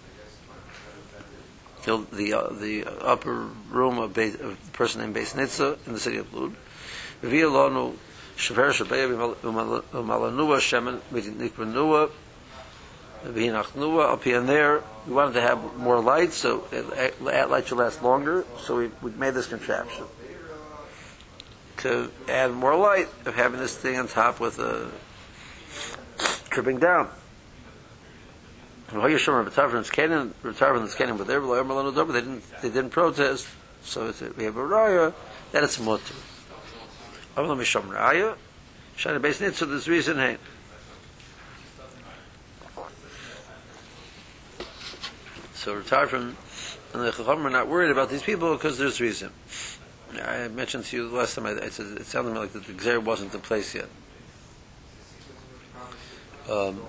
the 1.85 2.05
the, 2.13 2.33
uh, 2.35 2.53
the 2.53 2.85
upper 3.01 3.49
room 3.71 3.99
of, 3.99 4.17
of 4.19 4.43
a 4.43 4.57
person 4.73 5.01
named 5.01 5.17
Beis 5.17 5.35
Nitza 5.35 5.79
in 5.87 5.93
the 5.93 6.01
city 6.01 6.19
of 6.19 6.33
Lud. 6.35 6.55
Shaver 8.37 8.71
umalanua 8.71 10.61
up 14.13 14.25
here 14.25 14.39
and 14.39 14.49
there. 14.49 14.83
We 15.07 15.15
wanted 15.15 15.33
to 15.35 15.41
have 15.41 15.77
more 15.77 16.01
light, 16.01 16.33
so 16.33 16.65
that 16.71 17.51
light 17.51 17.67
should 17.67 17.79
last 17.79 18.03
longer, 18.03 18.45
so 18.59 18.77
we, 18.77 18.91
we 19.01 19.11
made 19.13 19.35
this 19.35 19.47
contraption. 19.47 20.05
To 21.87 22.11
add 22.29 22.53
more 22.53 22.75
light 22.75 23.07
of 23.27 23.37
having 23.37 23.61
this 23.61 23.77
thing 23.77 23.97
on 23.97 24.09
top 24.09 24.41
with 24.41 24.59
a 24.59 24.91
dripping 26.51 26.81
down. 26.81 27.09
They 28.91 28.99
didn't 28.99 29.23
they 32.61 32.69
didn't 32.71 32.91
protest, 32.91 33.47
so 33.85 34.13
we 34.37 34.43
have 34.43 34.57
a 34.57 34.61
raya 34.61 35.15
that 35.53 35.63
oh, 35.63 35.65
it's 35.65 35.79
mutter. 35.79 36.15
Avla 37.37 37.57
misham 37.57 37.85
raya, 37.85 38.35
shana 38.97 39.21
beis 39.21 39.41
nit, 39.41 39.55
so 39.55 39.67
there's 39.67 39.87
reason 39.87 40.17
hey. 40.17 40.39
So 45.55 45.81
Tarfon 45.83 46.35
and 46.95 47.03
the 47.05 47.13
Chacham 47.13 47.47
are 47.47 47.51
not 47.51 47.69
worried 47.69 47.93
about 47.93 48.11
these 48.11 48.25
people 48.25 48.55
because 48.55 48.77
there's 48.77 49.01
reason. 49.01 49.31
I 50.21 50.49
mentioned 50.49 50.85
to 50.87 50.97
you 50.97 51.09
the 51.09 51.17
last 51.17 51.35
time, 51.35 51.47
I, 51.47 51.53
it, 51.53 51.79
it 51.79 52.07
sounded 52.07 52.35
to 52.35 52.41
like 52.41 52.53
the 52.53 52.61
Gzer 52.61 53.03
wasn't 53.03 53.35
in 53.35 53.41
place 53.41 53.75
yet. 53.75 53.89
Um, 56.51 56.81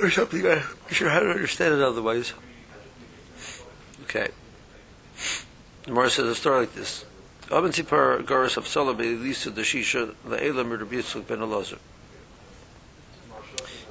or 0.00 0.10
something. 0.10 0.46
I'm 0.46 0.62
sure 0.90 1.08
how 1.08 1.20
to 1.20 1.30
understand 1.30 1.74
it 1.74 1.82
otherwise. 1.82 2.32
Okay. 4.04 4.28
The 5.84 5.92
Morris 5.92 6.14
says 6.14 6.26
a 6.26 6.34
story 6.34 6.60
like 6.60 6.74
this. 6.74 7.04
Abin 7.48 7.70
Tzipar 7.70 8.22
Goris 8.22 8.56
of 8.56 8.64
Solabi 8.64 9.20
Lisa 9.20 9.50
the 9.50 9.62
Shisha 9.62 10.14
Le'elam 10.26 10.70
Rabbi 10.70 11.02
ben 11.26 11.38
Elazar. 11.38 11.78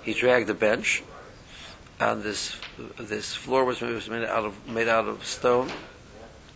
He 0.04 0.14
dragged 0.14 0.48
the 0.48 0.54
bench, 0.54 1.04
and 2.00 2.24
this 2.24 2.56
this 2.98 3.36
floor 3.36 3.66
was 3.66 3.82
made 3.82 4.24
out 4.24 4.46
of 4.46 4.68
made 4.68 4.88
out 4.88 5.08
of 5.08 5.26
stone, 5.26 5.70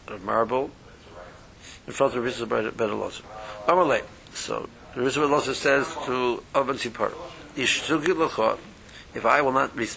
of 0.08 0.24
marble, 0.24 0.72
in 1.88 1.94
front 1.94 2.16
of 2.16 2.24
Rabbi 2.24 2.70
ben 2.70 2.90
Elazar. 2.90 3.24
Amalei. 3.68 4.04
So 4.34 4.70
Rabbi 4.96 5.10
ben 5.10 5.30
Elazar 5.30 5.54
says 5.54 5.88
to 6.06 6.44
Tzipar, 6.54 7.12
Ishtugi 7.56 8.14
Lachot 8.14 8.60
if 9.14 9.26
I 9.26 9.42
will 9.42 9.52
not 9.52 9.76
re- 9.76 9.88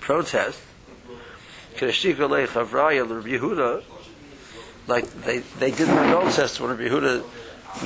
protest, 0.00 0.60
like 4.88 5.06
they, 5.24 5.38
they 5.38 5.70
did 5.70 5.88
not 5.88 6.22
protest 6.22 6.60
when 6.60 6.76
Yehuda 6.76 7.24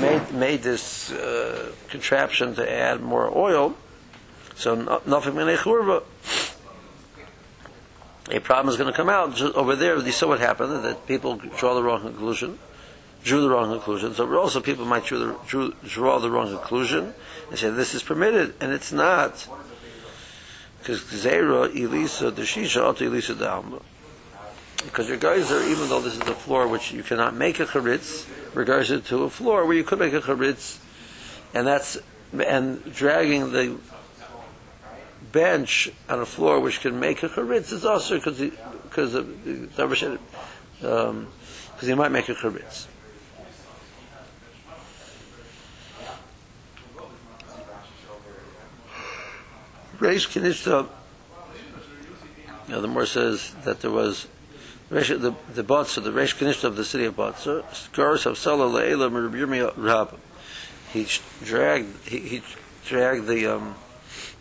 made, 0.00 0.32
made 0.32 0.62
this 0.62 1.12
uh, 1.12 1.72
contraption 1.88 2.54
to 2.56 2.70
add 2.70 3.00
more 3.00 3.36
oil, 3.36 3.74
so 4.54 5.00
nothing 5.06 5.36
in 5.36 5.48
a 5.48 5.56
churva. 5.56 6.02
A 8.30 8.38
problem 8.38 8.72
is 8.72 8.78
going 8.78 8.90
to 8.90 8.96
come 8.96 9.08
out 9.08 9.40
over 9.40 9.74
there. 9.74 9.98
You 9.98 10.12
saw 10.12 10.28
what 10.28 10.40
happened 10.40 10.84
that 10.84 11.06
people 11.06 11.36
draw 11.36 11.74
the 11.74 11.82
wrong 11.82 12.02
conclusion, 12.02 12.58
drew 13.24 13.40
the 13.40 13.50
wrong 13.50 13.70
conclusion. 13.70 14.14
So 14.14 14.32
also 14.38 14.60
people 14.60 14.84
might 14.84 15.08
the, 15.08 15.36
drew, 15.46 15.74
draw 15.84 16.20
the 16.20 16.30
wrong 16.30 16.48
conclusion 16.48 17.12
and 17.48 17.58
say 17.58 17.70
this 17.70 17.94
is 17.94 18.02
permitted, 18.02 18.54
and 18.60 18.72
it's 18.72 18.92
not. 18.92 19.48
Because 20.78 21.00
Zera, 21.02 21.74
Elisa, 21.74 22.30
the 22.30 22.42
Shisha, 22.42 22.82
Alta 22.82 23.06
Elisa, 23.06 23.34
the 23.34 23.50
Alma. 23.50 23.80
Because 24.84 25.08
your 25.08 25.18
guys 25.18 25.50
are, 25.50 25.62
even 25.64 25.88
though 25.88 26.00
this 26.00 26.14
is 26.14 26.20
the 26.20 26.34
floor 26.34 26.66
which 26.66 26.92
you 26.92 27.02
cannot 27.02 27.34
make 27.34 27.60
a 27.60 27.66
charitz, 27.66 28.26
regards 28.54 28.90
it 28.90 29.04
to 29.06 29.24
a 29.24 29.30
floor 29.30 29.66
where 29.66 29.76
you 29.76 29.84
could 29.84 29.98
make 29.98 30.14
a 30.14 30.20
charitz, 30.20 30.78
and 31.52 31.66
that's, 31.66 31.98
and 32.32 32.94
dragging 32.94 33.52
the 33.52 33.76
bench 35.32 35.90
on 36.08 36.20
a 36.20 36.26
floor 36.26 36.60
which 36.60 36.80
can 36.80 36.98
make 36.98 37.22
a 37.22 37.28
charitz 37.28 37.72
is 37.72 37.84
also 37.84 38.16
because 38.16 38.38
because 38.38 39.12
because 39.12 41.08
um, 41.10 41.28
you 41.82 41.96
might 41.96 42.12
make 42.12 42.28
a 42.28 42.34
charitz. 42.34 42.86
Reish 49.98 50.88
know, 52.70 52.80
the 52.80 52.88
more 52.88 53.04
says 53.04 53.52
that 53.64 53.80
there 53.80 53.90
was 53.90 54.26
the 54.88 55.34
the 55.54 55.64
Batsa, 55.64 56.02
the 56.02 56.10
Reish 56.10 56.36
Kinishta 56.36 56.64
of 56.64 56.76
the 56.76 56.84
city 56.84 57.04
of 57.04 57.16
Batsa, 57.16 57.64
scars 57.74 58.26
of 58.26 58.38
Salah 58.38 58.66
Le'ela 58.66 59.10
Merubirmi 59.10 59.72
Rab. 59.76 60.18
He 60.92 61.06
dragged 61.44 62.08
he, 62.08 62.18
he 62.20 62.42
dragged 62.86 63.26
the 63.26 63.46
um, 63.46 63.74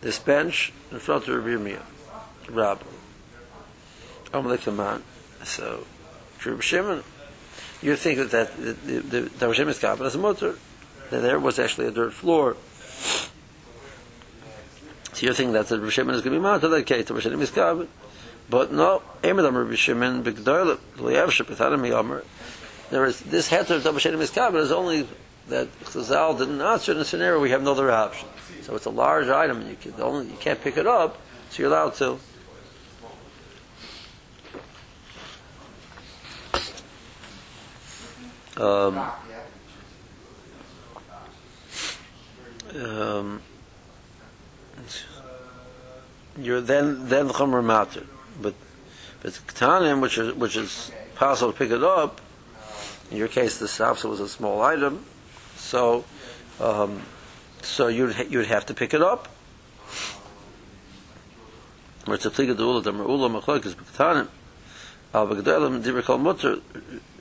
this 0.02 0.20
bench 0.20 0.72
in 0.92 1.00
front 1.00 1.28
of 1.28 1.46
Rabbi 1.46 1.78
Rab. 2.50 2.82
Amalek 4.34 4.62
the 4.62 4.72
man. 4.72 5.04
So, 5.44 5.86
Rabbi 6.46 6.62
Shimon, 6.62 7.04
you 7.82 7.96
think 7.96 8.18
that 8.20 8.32
that 8.32 8.58
the 8.58 8.74
the, 8.74 9.00
the, 9.00 9.22
the 9.22 9.54
Shimon 9.54 9.74
is 9.74 10.16
a 10.16 10.18
motor. 10.18 10.56
That 11.10 11.22
there 11.22 11.40
was 11.40 11.58
actually 11.58 11.88
a 11.88 11.92
dirt 11.92 12.14
floor 12.14 12.56
So 15.14 15.26
you're 15.26 15.34
thinking 15.34 15.54
that 15.54 15.68
the 15.68 15.80
Rosh 15.80 15.96
Shimon 15.96 16.16
is 16.16 16.22
going 16.22 16.34
to 16.34 16.40
be 16.40 16.44
mounted, 16.44 16.72
okay, 16.72 17.04
to 17.04 17.14
Rosh 17.14 17.24
Shimon 17.24 17.42
is 17.42 17.52
Kavan. 17.52 17.88
But 18.50 18.72
no, 18.72 19.02
Emadam 19.24 19.68
Rosh 19.68 19.78
Shimon, 19.78 20.24
B'Gdoyle, 20.24 20.80
L'Yavship, 20.98 21.48
Ethanam 21.48 21.82
Yomer. 21.82 22.24
There 22.90 23.06
is, 23.06 23.20
this 23.20 23.50
heter 23.50 23.78
of 23.78 23.86
Rosh 23.86 24.04
Shimon 24.04 24.22
is 24.22 24.38
is 24.38 24.72
only 24.72 25.08
that 25.50 25.68
Chazal 25.82 26.38
didn't 26.38 26.62
answer 26.62 26.92
in 26.92 27.00
a 27.00 27.06
scenario 27.06 27.40
we 27.40 27.52
have 27.52 27.64
no 27.64 27.72
other 27.72 27.92
option. 27.92 28.28
So 28.62 28.76
it's 28.76 28.86
a 28.86 28.92
large 28.92 29.28
item, 29.28 29.68
you, 29.68 29.76
can 29.76 29.94
only, 30.02 30.28
you 30.28 30.38
can't 30.40 30.62
pick 30.62 30.78
it 30.78 30.88
up, 30.88 31.18
so 31.50 31.64
you're 31.64 31.72
allowed 31.72 31.96
to. 31.96 32.20
Um, 38.58 39.00
um, 42.76 43.42
you're 46.38 46.60
then 46.60 47.08
then 47.08 47.28
the 47.28 47.34
chomer 47.34 47.64
matter, 47.64 48.06
but 48.42 48.54
but 49.22 49.34
the 49.34 49.40
ketanim, 49.40 50.02
which 50.02 50.18
is 50.18 50.34
which 50.36 50.58
is 50.58 50.92
possible 51.16 51.54
to 51.54 51.58
pick 51.58 51.72
it 51.72 51.84
up. 51.84 52.20
In 53.12 53.18
your 53.18 53.30
case, 53.30 53.58
the 53.58 53.66
sapsa 53.66 54.10
was 54.10 54.20
a 54.20 54.28
small 54.28 54.62
item, 54.62 55.06
so 55.60 56.06
um, 56.60 57.04
so 57.62 57.88
you'd 57.88 58.16
you'd 58.30 58.48
have 58.48 58.66
to 58.68 58.74
pick 58.74 58.94
it 58.94 59.02
up. 59.02 59.28
Where 62.06 62.16
it's 62.16 62.26
a 62.26 62.32
pliga 62.32 62.56
the 62.56 62.64
ula 62.64 62.82
the 62.82 62.92
ula 62.92 63.30
machlokes 63.30 63.76
b'ketanim 63.76 64.28
al 65.14 65.28
b'gedolim 65.28 65.84
dibur 65.84 66.04
kol 66.04 66.18
mutter. 66.18 66.58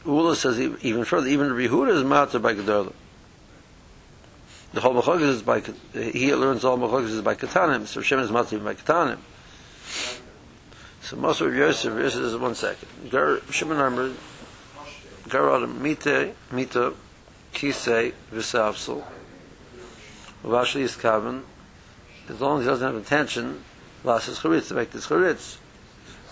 Ula 0.07 0.37
says 0.37 0.59
even 0.59 1.04
further, 1.04 1.26
even 1.26 1.49
Rehuda 1.49 1.90
is 1.90 2.04
matter 2.04 2.38
by 2.38 2.54
gedolim. 2.54 2.95
The 4.73 4.80
whole 4.80 4.95
machlokes 4.95 5.23
is 5.23 5.42
by 5.42 5.62
he 5.92 6.35
learns 6.35 6.64
all 6.64 6.78
machlokes 6.78 7.09
is 7.09 7.21
by 7.21 7.35
ketanim. 7.35 7.87
So 7.87 8.00
Shem 8.00 8.21
is 8.21 8.30
matir 8.30 8.62
by 8.64 8.75
ketanim. 8.75 9.18
So 11.02 11.16
most 11.16 11.40
of 11.40 11.54
Yosef, 11.54 11.92
Yosef 11.95 12.21
is 12.21 12.37
one 12.37 12.54
second. 12.54 12.88
Gar 13.11 13.40
Shimon 13.50 13.78
Amr, 13.78 14.12
Gar 15.28 15.66
Mite 15.66 16.35
Mita 16.52 16.95
Kisei 17.52 18.12
V'Savsel. 18.33 19.02
Vashli 20.45 20.83
is 20.83 20.97
Kavan. 20.97 21.43
As 22.28 22.40
long 22.40 22.59
as 22.59 22.64
he 22.64 22.71
doesn't 22.71 22.87
have 22.87 22.97
intention, 22.97 23.62
Las 24.05 24.28
is 24.28 24.38
Charitz 24.38 24.69
to 24.69 24.75
make 24.75 24.90
this 24.90 25.07
Charitz. 25.07 25.57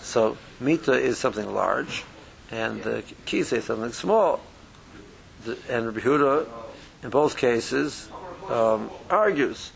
So 0.01 0.37
Mita 0.59 0.93
is 0.93 1.17
something 1.17 1.53
large, 1.53 2.03
and 2.51 2.81
the 2.83 3.03
Kisei 3.25 3.57
is 3.57 3.65
something 3.65 3.91
small. 3.91 4.39
The, 5.45 5.57
and 5.69 5.85
Rabbi 5.87 5.99
Huda, 5.99 6.47
in 7.03 7.09
both 7.09 7.35
cases, 7.37 8.09
um, 8.49 8.89
argues. 9.09 9.71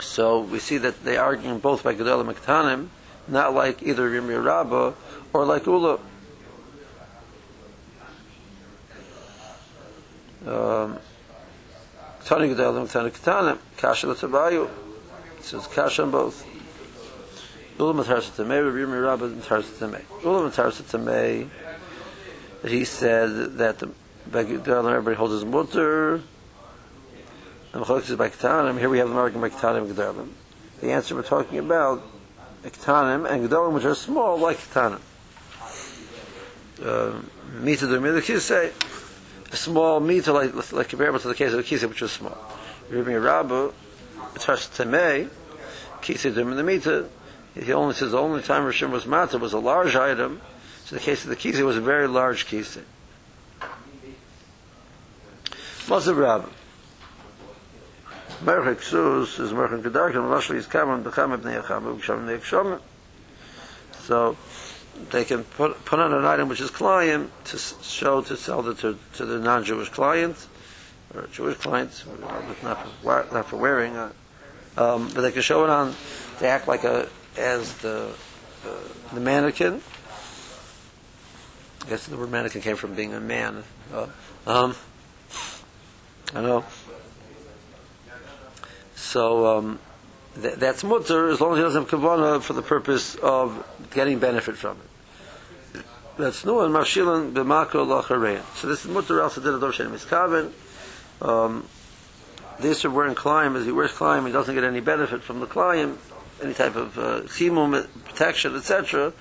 So 0.00 0.40
we 0.40 0.58
see 0.58 0.78
that 0.78 1.04
they 1.04 1.16
argue 1.16 1.54
both 1.54 1.82
by 1.82 1.94
Gedolim 1.94 2.28
and 2.72 2.90
not 3.28 3.54
like 3.54 3.82
either 3.82 4.10
Yirmi 4.10 4.44
Rabba 4.44 4.94
or 5.32 5.44
like 5.44 5.66
Ula. 5.66 5.98
Um, 10.46 10.98
Tani 12.24 12.48
Gedolim, 12.48 12.90
Tani 12.90 13.10
Ketanim, 13.10 13.58
Kasha 13.76 14.08
L'Tabayu. 14.08 14.68
So 15.40 15.58
it's 15.58 15.66
Kasha 15.68 16.02
on 16.02 16.10
both. 16.10 16.44
Ula 17.78 17.94
Matarsa 17.94 18.30
Tamei, 18.30 18.60
Yirmi 18.62 19.02
Rabba 19.02 19.28
Matarsa 19.28 19.72
Tamei. 19.78 20.02
Ula 20.24 20.50
Matarsa 20.50 20.82
Tamei, 20.82 21.48
he 22.68 22.84
said 22.84 23.56
that 23.58 23.78
the 23.78 23.88
everybody 24.32 25.16
holds 25.16 25.32
his 25.32 25.44
mutter. 25.44 26.20
And 27.72 27.82
is 27.82 28.16
by 28.16 28.28
Ketanim. 28.28 28.78
Here 28.78 28.88
we 28.88 28.98
have 28.98 29.08
the 29.08 29.14
argument 29.14 29.52
by 29.52 29.58
Ketanim 29.58 29.88
and 29.88 29.96
Gedalim. 29.96 30.28
The 30.80 30.90
answer 30.92 31.14
we're 31.14 31.22
talking 31.22 31.58
about 31.58 32.02
Ketanim 32.64 33.30
and 33.30 33.48
Gedalim, 33.48 33.72
which 33.72 33.84
are 33.84 33.94
small, 33.94 34.38
like 34.38 34.58
Ketanim. 34.58 35.00
Mita 37.60 37.86
the 37.86 37.98
Midah 37.98 38.40
say 38.40 38.68
a 38.68 38.72
small 39.56 40.00
mita, 40.00 40.32
like, 40.32 40.72
like 40.72 40.88
comparable 40.88 41.18
to 41.20 41.28
the 41.28 41.34
case 41.34 41.52
of 41.52 41.58
the 41.58 41.62
Kisei, 41.62 41.88
which 41.88 42.00
was 42.00 42.12
small. 42.12 42.36
Rabbi 42.90 43.14
Rabba, 43.14 43.72
attached 44.34 44.74
to 44.76 44.84
May, 44.84 45.28
Kisei 46.00 46.34
Dim 46.34 46.50
in 46.50 46.56
the 46.56 46.62
mita, 46.62 47.08
he 47.54 47.72
only 47.72 47.94
says 47.94 48.12
the 48.12 48.18
only 48.18 48.42
time 48.42 48.62
Rishim 48.62 48.90
was 48.90 49.06
mata 49.06 49.38
was 49.38 49.52
a 49.52 49.58
large 49.58 49.94
item. 49.94 50.40
So 50.84 50.96
the 50.96 51.02
case 51.02 51.24
of 51.24 51.30
the 51.30 51.36
Kisei 51.36 51.64
was 51.64 51.76
a 51.76 51.80
very 51.80 52.08
large 52.08 52.46
Kisei. 52.46 52.82
Masav 55.86 56.16
Rabbah. 56.16 56.48
Merchek 58.42 58.82
Sus 58.82 59.38
is 59.38 59.52
Merchek 59.52 59.82
Gedarkim, 59.82 60.28
Lashli 60.28 60.56
is 60.56 60.66
Kaman, 60.66 61.04
Becham 61.04 61.34
Ibn 61.34 61.52
Yecham, 61.52 62.00
Becham 62.00 62.28
Ibn 62.28 62.40
Yecham. 62.40 62.80
So 64.00 64.36
they 65.10 65.24
can 65.24 65.44
put, 65.44 65.84
put 65.84 65.98
on 65.98 66.12
an 66.12 66.24
item 66.24 66.48
which 66.48 66.60
is 66.60 66.70
client 66.70 67.30
to 67.46 67.58
show, 67.58 68.22
to 68.22 68.36
sell 68.36 68.62
to, 68.62 68.98
to 69.14 69.24
the 69.24 69.38
non-Jewish 69.38 69.88
client, 69.90 70.46
or 71.14 71.26
Jewish 71.32 71.56
clients, 71.58 72.04
not 72.62 72.86
for, 72.86 73.26
not 73.32 73.46
for 73.46 73.56
wearing, 73.56 73.96
uh, 73.96 74.12
um, 74.76 75.10
but 75.14 75.22
they 75.22 75.32
can 75.32 75.42
show 75.42 75.64
it 75.64 75.70
on, 75.70 75.94
they 76.38 76.48
act 76.48 76.66
like 76.68 76.84
a, 76.84 77.08
as 77.36 77.74
the, 77.78 78.12
uh, 78.66 79.14
the 79.14 79.20
mannequin. 79.20 79.80
I 81.84 81.88
guess 81.88 82.06
the 82.06 82.16
word 82.16 82.30
mannequin 82.30 82.62
came 82.62 82.76
from 82.76 82.94
being 82.94 83.12
a 83.12 83.20
man. 83.20 83.64
Uh, 83.92 84.06
um, 84.46 84.74
I 86.34 86.40
know. 86.40 86.64
So 88.94 89.58
um, 89.58 89.78
th- 90.40 90.54
that's 90.54 90.84
mutter 90.84 91.28
as 91.28 91.40
long 91.40 91.52
as 91.52 91.58
he 91.58 91.62
doesn't 91.62 91.90
have 91.90 92.00
kavana 92.00 92.40
for 92.40 92.52
the 92.52 92.62
purpose 92.62 93.14
of 93.16 93.66
getting 93.92 94.18
benefit 94.18 94.56
from 94.56 94.78
it. 94.78 94.91
That's 96.22 96.44
nu 96.44 96.60
and 96.60 96.72
marshilan 96.72 97.32
b'makro 97.32 97.84
lacharein. 97.84 98.42
So 98.54 98.68
this 98.68 98.84
is 98.84 98.90
mutter 98.92 99.20
also 99.20 99.40
did 99.40 99.54
a 99.54 99.58
dor 99.58 99.72
shenim 99.72 99.90
miskaven. 99.90 100.52
Um, 101.20 101.66
this 102.60 102.84
of 102.84 102.94
wearing 102.94 103.16
climb, 103.16 103.56
as 103.56 103.64
he 103.64 103.72
wears 103.72 103.90
climb, 103.90 104.24
he 104.24 104.30
doesn't 104.30 104.54
get 104.54 104.62
any 104.62 104.78
benefit 104.78 105.24
from 105.24 105.40
the 105.40 105.46
climb, 105.46 105.98
any 106.40 106.54
type 106.54 106.76
of 106.76 106.96
uh, 106.96 107.22
chimum, 107.22 107.72
protection, 108.04 108.54
etc. 108.54 109.12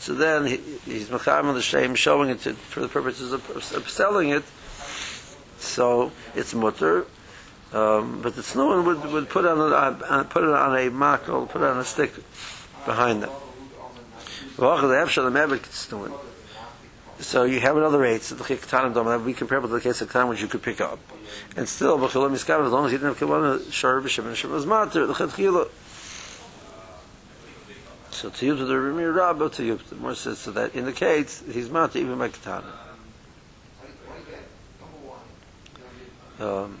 So 0.00 0.12
then 0.12 0.44
he, 0.44 0.56
he's 0.84 1.10
macham 1.10 1.46
on 1.46 1.54
the 1.54 1.62
shame, 1.62 1.94
showing 1.94 2.28
it 2.28 2.42
to, 2.42 2.52
for 2.52 2.80
the 2.80 2.88
purposes 2.88 3.32
of, 3.32 3.48
of 3.48 3.88
selling 3.88 4.28
it. 4.28 4.44
So 5.56 6.12
it's 6.34 6.52
mutter. 6.52 7.06
Um, 7.72 8.20
but 8.20 8.36
the 8.36 8.42
snow 8.42 8.82
would, 8.82 9.02
would 9.06 9.30
put 9.30 9.46
on 9.46 9.58
a, 9.58 9.74
uh, 9.74 10.24
put 10.24 10.44
it 10.44 10.50
on 10.50 10.76
a 10.76 10.90
makel, 10.90 11.48
put 11.48 11.62
on 11.62 11.78
a 11.78 11.84
stick 11.84 12.12
behind 12.84 13.22
them. 13.22 13.30
So 17.20 17.44
you 17.44 17.60
have 17.60 17.76
another 17.76 18.02
eight, 18.04 18.22
so 18.22 18.34
the 18.34 18.44
ketanim 18.44 18.94
that 18.94 19.20
we 19.20 19.34
compare 19.34 19.60
with 19.60 19.70
the 19.70 19.80
case 19.80 20.00
of 20.00 20.10
ketanim 20.10 20.30
which 20.30 20.40
you 20.40 20.48
could 20.48 20.62
pick 20.62 20.80
up, 20.80 20.98
and 21.54 21.68
still 21.68 21.98
b'chilam 21.98 22.32
miskav 22.32 22.64
as 22.64 22.72
long 22.72 22.86
as 22.86 22.92
you 22.92 22.98
didn't 22.98 23.14
have 23.14 23.28
kavana 23.28 23.70
shar 23.70 24.00
b'shem 24.00 24.24
and 24.24 24.36
shem 24.36 24.50
was 24.50 24.64
matter 24.64 25.06
the 25.06 25.12
chetchila. 25.12 25.68
So 28.10 28.30
to 28.30 28.46
you 28.46 28.56
to 28.56 28.64
the 28.64 28.72
Rimi 28.72 29.14
Rabba 29.14 29.50
to 29.50 29.64
you 29.64 29.78
the 29.90 29.96
more 29.96 30.14
says 30.14 30.38
so 30.38 30.50
that 30.52 30.74
indicates 30.74 31.42
he's 31.52 31.68
matter 31.68 31.98
even 31.98 32.18
by 32.18 32.30
ketanim. 32.30 32.64
Um, 36.40 36.78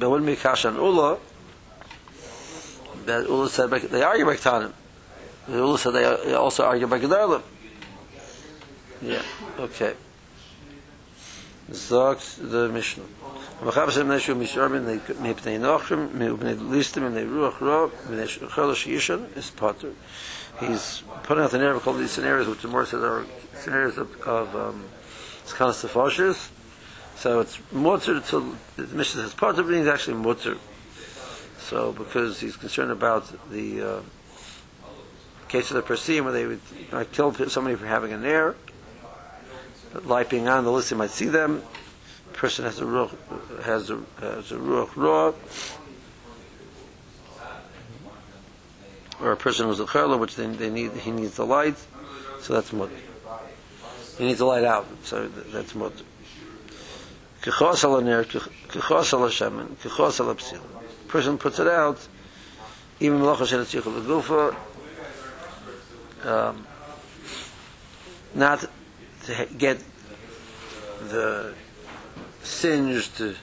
wouldn't 0.00 0.26
be 0.26 0.34
kasha 0.34 0.68
on 0.68 0.74
Ula. 0.74 1.18
That 3.04 3.28
Ula 3.28 3.48
said 3.48 3.70
they 3.70 4.02
argue 4.02 4.26
by 4.26 4.34
Ketanim. 4.34 4.72
Ula 5.48 5.78
said 5.78 5.92
they 5.92 6.34
also 6.34 6.64
argue 6.64 6.88
by 6.88 6.98
Gedalim. 6.98 7.42
Yeah, 9.01 9.21
okay. 9.59 9.93
Sagt 11.71 12.37
the 12.51 12.69
Mishnah. 12.69 13.05
מחר 13.63 13.89
שם 13.89 14.11
נשו 14.11 14.35
משור 14.35 14.67
מן 14.67 14.97
מפני 15.21 15.57
נוחם 15.57 16.07
מבני 16.13 16.53
ליסטם 16.71 17.05
מבני 17.05 17.23
רוח 17.23 17.61
רוב 17.61 17.91
מבני 18.09 18.27
חלש 18.47 18.87
ישן 18.87 19.19
is 19.35 19.61
potter 19.61 19.93
he's 20.59 21.03
putting 21.23 21.43
out 21.43 21.51
the 21.51 21.57
narrative 21.57 21.81
called 21.83 21.97
these 21.97 22.11
scenarios 22.11 22.47
which 22.47 22.61
the 22.61 22.67
more 22.67 22.85
says 22.85 23.01
are 23.01 23.25
scenarios 23.61 23.97
of, 23.97 24.09
of 24.23 24.55
um, 24.55 24.83
it's 25.43 25.53
kind 25.53 25.69
of 25.69 25.77
sefoshes 25.77 26.49
so 27.15 27.39
it's 27.39 27.59
mutter 27.71 28.19
to 28.19 28.57
the 28.75 28.95
Mishnah 28.95 29.21
says 29.21 29.33
part 29.33 29.57
of 29.57 29.69
it 29.69 29.77
is 29.77 29.87
actually 29.87 30.15
mutter. 30.15 30.57
So 31.59 31.93
because 31.93 32.39
he's 32.39 32.57
concerned 32.57 32.91
about 32.91 33.31
the 33.49 33.81
uh, 33.81 34.01
case 35.47 35.71
of 35.71 35.75
the 35.75 35.83
Persim 35.83 36.23
where 36.23 36.33
they 36.33 36.45
would 36.45 36.61
uh, 36.91 37.05
kill 37.11 37.33
somebody 37.47 37.75
for 37.75 37.85
having 37.85 38.11
an 38.11 38.25
heir, 38.25 38.55
being 40.28 40.48
on 40.48 40.64
the 40.64 40.72
list, 40.72 40.90
they 40.90 40.96
might 40.96 41.10
see 41.10 41.26
them. 41.26 41.62
The 42.32 42.38
person 42.38 42.64
has 42.64 42.80
a 42.80 42.84
ruach, 42.84 43.14
has 43.62 43.90
a 43.90 44.00
has 44.20 44.52
a 44.52 44.56
ruach 44.56 44.90
raw, 44.96 45.32
or 49.20 49.32
a 49.32 49.36
person 49.36 49.66
who's 49.66 49.80
a 49.80 49.84
chayla, 49.84 50.18
which 50.18 50.36
they, 50.36 50.46
they 50.46 50.70
need 50.70 50.92
he 50.92 51.10
needs 51.10 51.36
the 51.36 51.46
light, 51.46 51.76
so 52.40 52.54
that's 52.54 52.72
mutter. 52.72 52.92
He 54.18 54.24
needs 54.24 54.38
the 54.38 54.44
light 54.46 54.64
out, 54.64 54.86
so 55.04 55.28
that's 55.28 55.74
mutter. 55.74 56.04
Kechos 57.42 57.84
al 57.84 57.98
aner, 57.98 58.24
kechos 58.24 59.12
al 59.12 59.20
hashemen, 59.20 59.76
kechos 59.76 60.20
al 60.20 60.34
apsil. 60.34 60.60
Person 61.08 61.38
puts 61.38 61.58
it 61.58 61.68
out, 61.68 61.98
even 63.00 63.20
malacha 63.20 63.46
shen 63.46 63.60
etzichel 63.60 64.02
legufa, 64.02 64.54
um, 66.24 66.66
not 68.34 68.64
to 69.28 69.46
get 69.58 69.78
the 71.10 71.52
singed, 72.42 73.36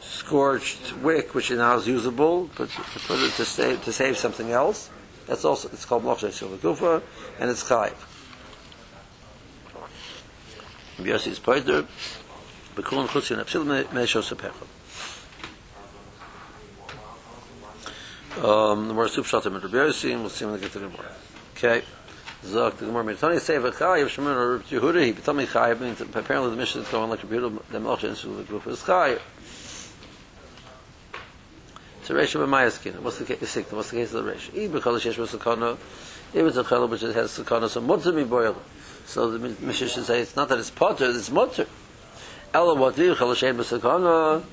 scorched 0.00 0.92
wick, 0.98 1.34
which 1.34 1.50
now 1.50 1.76
is 1.76 1.88
usable, 1.88 2.50
but 2.56 2.68
to 2.68 2.82
put 3.06 3.18
it 3.20 3.32
to 3.32 3.44
save 3.44 3.82
to 3.84 3.92
save 3.92 4.18
something 4.18 4.50
else. 4.50 4.90
That's 5.26 5.44
also 5.44 5.68
it's 5.72 5.86
called 5.86 6.02
shen 6.18 6.30
legufa, 6.30 7.02
and 7.40 7.50
it's 7.50 7.64
chayiv. 7.64 7.94
Is 10.98 11.40
bekulon. 12.76 13.08
Um, 18.44 18.88
the 18.88 18.94
more 18.94 19.08
soup 19.08 19.24
shot 19.24 19.46
in 19.46 19.54
Rabbi 19.54 19.68
Yossi, 19.68 20.10
we'll 20.20 20.28
see 20.28 20.44
when 20.44 20.54
we 20.54 20.60
get 20.60 20.72
to 20.72 20.78
the 20.78 20.88
more. 20.90 21.04
Okay. 21.56 21.82
sagt 22.44 22.80
der 22.80 22.86
Gemara, 22.86 23.14
Tani 23.14 23.38
sei 23.38 23.58
ve 23.58 23.70
chai, 23.70 24.00
ev 24.00 24.08
shemun 24.08 24.36
arub 24.36 24.62
tzuhuri, 24.62 25.04
he 25.06 25.12
betal 25.12 25.34
me 25.34 25.46
chai, 25.46 25.74
means 25.74 26.00
apparently 26.00 26.50
the 26.50 26.56
mission 26.56 26.82
is 26.82 26.88
going 26.88 27.10
like 27.10 27.22
a 27.22 27.26
beautiful 27.26 27.62
demolche, 27.72 28.04
and 28.04 28.16
so 28.16 28.32
the 28.34 28.42
group 28.44 28.66
is 28.66 28.82
chai. 28.82 29.18
So 32.02 32.14
Reisha 32.14 32.34
be 32.34 32.46
Mayaskin, 32.50 33.00
what's 33.00 33.18
the 33.18 33.24
case, 33.24 33.56
what's 33.70 33.90
the 33.90 33.96
case 33.96 34.14
of 34.14 34.24
the 34.24 34.32
Reisha? 34.32 34.54
Ii 34.56 34.68
bechala 34.68 35.00
shesh 35.00 35.16
besukono, 35.16 35.76
ii 36.36 36.42
bechala 36.42 36.88
which 36.88 37.00
has 37.00 37.36
sukono, 37.36 37.68
so 37.68 37.80
mutzer 37.80 38.14
mi 38.14 38.22
boyle. 38.22 38.54
So 39.06 39.30
the 39.30 39.38
mission 39.38 39.88
should 39.88 40.04
say, 40.04 40.20
it's 40.20 40.36
not 40.36 40.48
that 40.50 40.58
it's 40.58 40.70
potter, 40.70 41.10
it's 41.10 41.30
mutzer. 41.30 41.66
Ela 42.54 42.74
what 42.76 42.96
ii 42.96 43.08
bechala 43.08 43.34
shesh 43.34 43.56
besukono, 43.56 44.44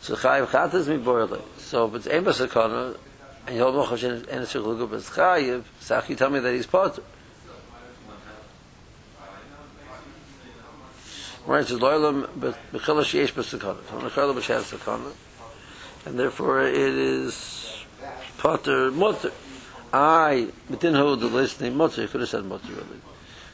so 0.00 0.14
chai 0.14 0.42
ev 0.42 0.50
chatez 0.50 0.86
mi 0.86 0.98
boyle. 0.98 1.42
So 1.58 1.88
if 1.88 1.94
it's 1.96 2.06
ein 2.06 2.24
besukono, 2.24 2.96
and 3.48 3.56
you'll 3.56 3.72
know 3.72 3.82
how 3.82 3.96
shesh 3.96 4.22
besukono, 4.22 4.84
and 4.84 4.94
it's 4.94 5.12
chai, 5.12 5.60
so 5.80 6.00
how 6.00 6.14
tell 6.14 6.30
me 6.30 6.38
that 6.38 6.54
he's 6.54 6.66
potter? 6.66 7.02
Right, 11.44 11.60
it's 11.60 11.72
loyal 11.72 12.12
b'chila 12.12 13.02
sheyesh 13.02 13.32
b'sakana. 13.32 13.80
It's 13.80 13.90
b'chila 13.90 14.34
b'sheyesh 14.34 14.78
b'sakana. 14.78 15.12
And 16.06 16.18
therefore 16.18 16.62
it 16.62 16.76
is 16.76 17.84
potter, 18.38 18.90
mutter. 18.90 19.32
I, 19.92 20.48
within 20.70 20.94
who 20.94 21.16
the 21.16 21.26
list 21.26 21.60
name 21.60 21.76
mutter, 21.76 22.02
you 22.02 22.08
could 22.08 22.20
have 22.20 22.30
said 22.30 22.44
mutter 22.44 22.72
really. 22.72 23.00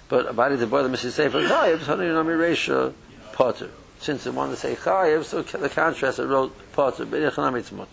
But 0.09 0.29
about 0.29 0.53
it, 0.53 0.59
the 0.59 0.67
boy, 0.67 0.83
the 0.83 0.89
Mrs. 0.89 1.13
Sefer 1.13 1.43
Chayev, 1.43 1.81
so 1.83 2.01
you 2.01 2.13
know, 2.13 2.25
Miresha, 2.25 2.93
potter. 3.33 3.71
Since 4.01 4.25
they 4.25 4.31
want 4.31 4.53
to 4.53 4.57
say 4.57 4.75
Chayev, 4.75 5.25
so 5.25 5.43
the 5.43 5.69
contrast, 5.69 6.19
it 6.19 6.27
wrote 6.27 6.55
potter, 6.73 7.05
but 7.05 7.21
it's 7.21 7.37
not, 7.37 7.55
it's 7.55 7.73
mutter. 7.73 7.91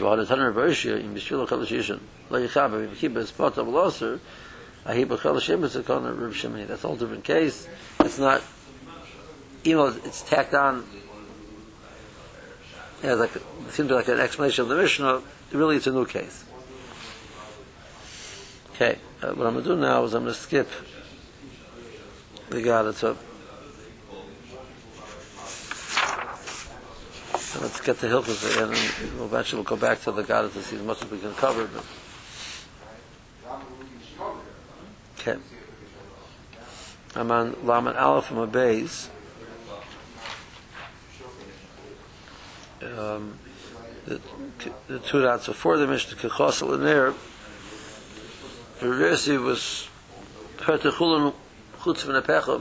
Well, 0.00 0.16
the 0.16 0.26
Tanner 0.26 0.52
Bereshia, 0.52 0.98
in 0.98 1.14
Bishul 1.14 1.46
HaKadosh 1.46 1.68
Yishan, 1.68 2.00
like 2.28 2.42
Yichabah, 2.42 2.88
in 2.88 2.90
Kibbutz, 2.96 3.36
Potter, 3.36 3.62
Velosser, 3.62 4.18
That's 4.84 6.84
a 6.84 6.86
whole 6.86 6.96
different 6.96 7.24
case. 7.24 7.66
It's 8.00 8.18
not, 8.18 8.42
even 9.64 9.78
though 9.78 9.96
it's 10.04 10.22
tacked 10.22 10.54
on, 10.54 10.84
yeah, 13.02 13.14
like, 13.14 13.34
it 13.36 13.42
seems 13.70 13.90
like 13.90 14.08
an 14.08 14.20
explanation 14.20 14.62
of 14.62 14.68
the 14.68 14.76
Mishnah, 14.76 15.22
really 15.52 15.76
it's 15.76 15.86
a 15.86 15.92
new 15.92 16.04
case. 16.04 16.44
Okay, 18.74 18.98
uh, 19.22 19.32
what 19.32 19.46
I'm 19.46 19.54
going 19.54 19.64
to 19.64 19.74
do 19.74 19.76
now 19.76 20.04
is 20.04 20.14
I'm 20.14 20.24
going 20.24 20.34
to 20.34 20.40
skip 20.40 20.68
the 22.50 22.60
Gada 22.60 22.92
so 22.92 23.16
let's 27.60 27.80
get 27.80 27.98
to 28.00 28.06
Hilchus 28.06 28.50
again, 28.50 28.68
and 28.68 29.20
eventually 29.20 29.62
we'll 29.62 29.64
go 29.64 29.76
back 29.76 30.00
to 30.02 30.12
the 30.12 30.22
Gada 30.22 30.48
to 30.48 30.62
see 30.62 30.76
as 30.76 30.82
much 30.82 31.04
as 31.04 31.10
we 31.10 31.18
can 31.18 31.34
cover. 31.34 31.66
But 31.66 31.84
Okay. 35.26 35.40
I'm 37.16 37.30
on 37.30 37.56
Laman 37.64 37.96
Aleph 37.96 38.26
from 38.26 38.38
a 38.38 38.46
base. 38.46 39.08
Um, 42.82 43.38
the, 44.04 44.20
the 44.86 44.98
two 44.98 45.22
dots 45.22 45.46
before 45.46 45.78
the 45.78 45.86
Mishnah 45.86 46.18
Kechosel 46.18 46.74
in 46.74 46.84
there. 46.84 47.14
Resi 48.80 49.42
was 49.42 49.88
Pertechulun 50.58 51.32
Chutz 51.78 52.06
Min 52.06 52.20
Apecha 52.20 52.58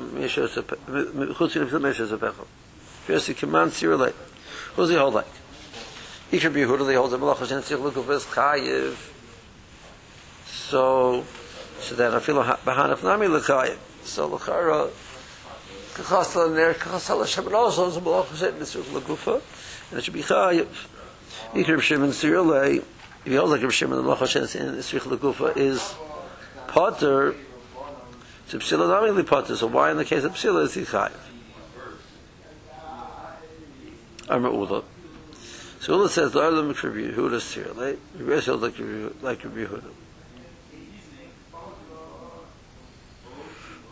Chutz 1.34 1.56
Min 1.56 1.68
Apecha 1.68 2.08
Apecha 2.08 2.46
Resi 3.08 3.36
Keman 3.36 3.72
Sirle 3.72 4.14
Who's 4.76 4.90
he 4.90 4.96
hold 4.96 5.16
like? 5.16 5.26
Of 5.26 6.40
Yehuda, 6.40 6.88
they 6.88 6.96
hold 6.96 7.12
the 7.12 7.20
Malach 7.20 7.40
Hashem 7.40 7.62
Tzich 7.62 7.92
Lukov 7.92 8.10
is 8.10 8.24
Chayiv 8.24 8.96
so 10.46 11.26
so 11.84 11.96
that 11.96 12.14
afilo 12.14 12.44
bahan 12.60 12.92
of 12.92 13.04
nami 13.04 13.28
lekhay 13.28 13.78
so 14.04 14.30
lekhara 14.30 14.90
khasla 15.94 16.54
ner 16.54 16.74
khasla 16.74 17.26
shabra 17.26 17.72
so 17.72 17.90
so 17.90 18.00
blokh 18.00 18.34
zet 18.34 18.54
mit 18.54 18.64
sukh 18.64 18.84
lekufa 18.86 19.42
and 19.90 20.00
it 20.00 20.04
should 20.04 20.14
be 20.14 20.24
khay 20.24 20.66
ikrim 21.54 21.80
shimen 21.80 22.10
sirle 22.10 22.84
if 23.26 23.32
you 23.32 23.40
also 23.40 23.58
give 23.58 23.72
shimen 23.72 24.02
the 24.02 24.16
lekhash 24.16 24.56
in 24.56 24.76
sukh 24.78 25.02
lekufa 25.02 25.56
is 25.58 25.94
potter 26.68 27.36
so 28.48 28.58
psila 28.60 28.88
nami 28.88 29.12
le 29.12 29.24
potter 29.24 29.56
so 29.58 29.68
why 29.68 29.92
in 29.92 29.98
the 29.98 30.06
case 30.06 30.24
of 30.24 30.32
psila 30.32 30.64
is 30.64 30.74
he 30.74 30.86
khay 30.86 31.12
I'm 34.30 34.46
Ula. 34.46 34.84
So 35.82 35.98
Ula 35.98 36.10
says, 36.10 36.34
Lord, 36.34 36.54
let 36.54 36.64
me 36.64 36.70
contribute. 36.70 37.14
Who 37.14 37.30
does 37.30 37.54
here? 37.54 37.68
Like, 37.76 38.00
you 38.18 38.30
guys 38.30 38.48
like 38.48 38.80
you, 38.80 39.14
like 39.22 39.44
you, 39.44 39.50
who 39.50 39.82
does. 39.82 40.03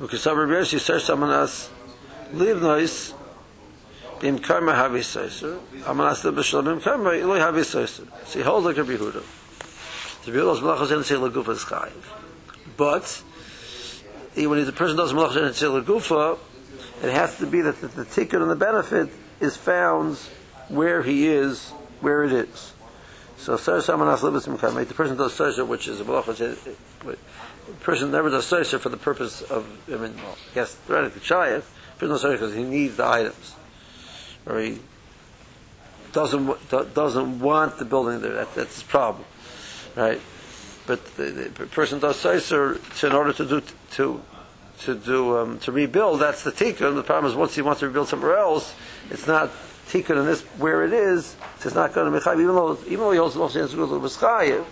Okay, 0.01 0.17
so 0.17 0.35
Rabbi 0.35 0.53
Yoshi 0.53 0.79
says 0.79 1.03
someone 1.03 1.29
else, 1.29 1.69
leave 2.33 2.59
noise, 2.59 3.13
bim 4.19 4.39
karma 4.39 4.71
havi 4.71 5.01
soiser, 5.01 5.59
amanas 5.83 6.23
le 6.23 6.31
bishlam 6.31 6.63
bim 6.65 6.81
karma, 6.81 7.11
iloi 7.11 7.39
havi 7.39 7.59
soiser. 7.59 8.07
So 8.25 8.39
he 8.39 8.43
holds 8.43 8.65
like 8.65 8.77
Rabbi 8.77 8.93
Huda. 8.93 9.23
Rabbi 10.25 10.39
Huda's 10.39 10.59
malach 10.61 10.81
is 10.81 10.89
going 10.89 11.03
to 11.03 11.07
say 11.07 11.13
leguf 11.13 11.47
is 11.49 11.63
chayiv. 11.65 11.91
But, 12.77 13.21
when 14.35 14.65
the 14.65 14.71
person 14.71 14.97
does 14.97 15.13
malach 15.13 15.35
in 15.35 15.43
going 15.43 15.85
to 15.85 16.37
it 17.03 17.11
has 17.13 17.37
to 17.37 17.45
be 17.45 17.61
that 17.61 17.79
the, 17.79 17.87
the 17.89 18.05
ticket 18.05 18.41
and 18.41 18.49
the 18.49 18.55
benefit 18.55 19.09
is 19.39 19.55
found 19.55 20.17
where 20.69 21.03
he 21.03 21.27
is, 21.27 21.69
where 21.99 22.23
it 22.23 22.31
is. 22.31 22.73
So 23.37 23.55
Sarsa 23.55 23.99
Manas 23.99 24.23
Libis 24.23 24.47
Mkarma, 24.47 24.87
the 24.87 24.95
person 24.95 25.15
does 25.15 25.37
Sarsa, 25.37 25.67
which 25.67 25.87
is 25.87 25.99
a 25.99 26.03
Malach, 26.03 26.41
eh, 26.41 26.71
eh, 27.07 27.15
person 27.81 28.11
never 28.11 28.29
does 28.29 28.49
soiser 28.49 28.79
for 28.79 28.89
the 28.89 28.97
purpose 28.97 29.41
of, 29.41 29.65
I 29.87 29.97
mean, 29.97 30.15
well, 30.17 30.37
yes, 30.55 30.75
theoretically, 30.75 31.21
shayef, 31.21 31.63
person 31.97 32.09
does 32.09 32.23
because 32.23 32.53
he 32.53 32.63
needs 32.63 32.97
the 32.97 33.05
items, 33.05 33.55
or 34.45 34.59
he 34.59 34.79
doesn't 36.11 36.69
doesn't 36.93 37.39
want 37.39 37.77
the 37.77 37.85
building 37.85 38.21
there. 38.21 38.33
That, 38.33 38.53
that's 38.55 38.75
his 38.75 38.83
problem, 38.83 39.25
right? 39.95 40.19
But 40.87 41.15
the, 41.15 41.23
the 41.55 41.65
person 41.67 41.99
does 41.99 42.17
soiser 42.21 42.79
in 43.03 43.13
order 43.13 43.33
to 43.33 43.45
do 43.45 43.61
to 43.91 44.21
to 44.79 44.95
do 44.95 45.37
um, 45.37 45.59
to 45.59 45.71
rebuild. 45.71 46.19
That's 46.19 46.43
the 46.43 46.51
tikkun. 46.51 46.95
The 46.95 47.03
problem 47.03 47.31
is 47.31 47.37
once 47.37 47.55
he 47.55 47.61
wants 47.61 47.79
to 47.81 47.87
rebuild 47.87 48.07
somewhere 48.07 48.37
else, 48.37 48.73
it's 49.09 49.27
not 49.27 49.51
tikkun 49.87 50.17
in 50.17 50.25
this 50.25 50.41
where 50.57 50.83
it 50.83 50.93
is. 50.93 51.35
It's 51.63 51.75
not 51.75 51.93
going 51.93 52.11
to 52.11 52.19
be 52.19 52.23
chayiv, 52.23 52.41
even 52.41 52.55
though 52.55 52.77
even 52.85 52.99
though 52.99 53.11
he 53.11 53.19
holds 53.19 53.35
the 53.35 53.39
most 53.39 53.55
chayiv. 53.55 54.65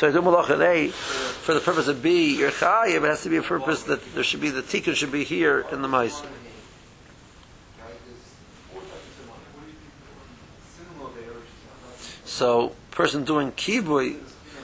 So 0.00 0.08
I 0.08 0.12
do 0.12 0.22
malach 0.22 0.48
A 0.48 0.88
for 0.88 1.52
the 1.52 1.60
purpose 1.60 1.86
of 1.86 2.02
B, 2.02 2.34
your 2.38 2.50
chayiv, 2.50 3.04
it 3.04 3.08
has 3.08 3.22
to 3.24 3.28
be 3.28 3.36
a 3.36 3.42
purpose 3.42 3.82
that 3.82 4.14
there 4.14 4.24
should 4.24 4.40
be 4.40 4.48
the 4.48 4.62
tikkun 4.62 4.94
should 4.94 5.12
be 5.12 5.24
here 5.24 5.66
in 5.70 5.82
the 5.82 5.88
mice. 5.88 6.22
So, 12.24 12.74
person 12.92 13.24
doing 13.24 13.52
kibui, 13.52 14.16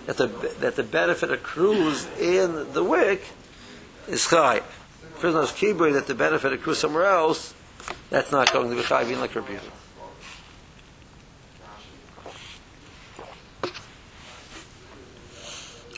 that 0.06 0.16
the 0.16 0.28
that 0.60 0.76
the 0.76 0.82
benefit 0.82 1.30
accrues 1.30 2.06
in 2.18 2.72
the 2.72 2.82
wick 2.82 3.22
is 4.08 4.22
chayiv. 4.22 4.62
Person 5.18 5.40
does 5.40 5.52
kibui 5.52 5.92
that 5.92 6.06
the 6.06 6.14
benefit 6.14 6.54
accrues 6.54 6.78
somewhere 6.78 7.04
else, 7.04 7.52
that's 8.08 8.32
not 8.32 8.50
going 8.54 8.70
to 8.70 8.76
be 8.76 8.80
chayiv 8.80 9.20
like 9.20 9.34
Rabbi 9.34 9.58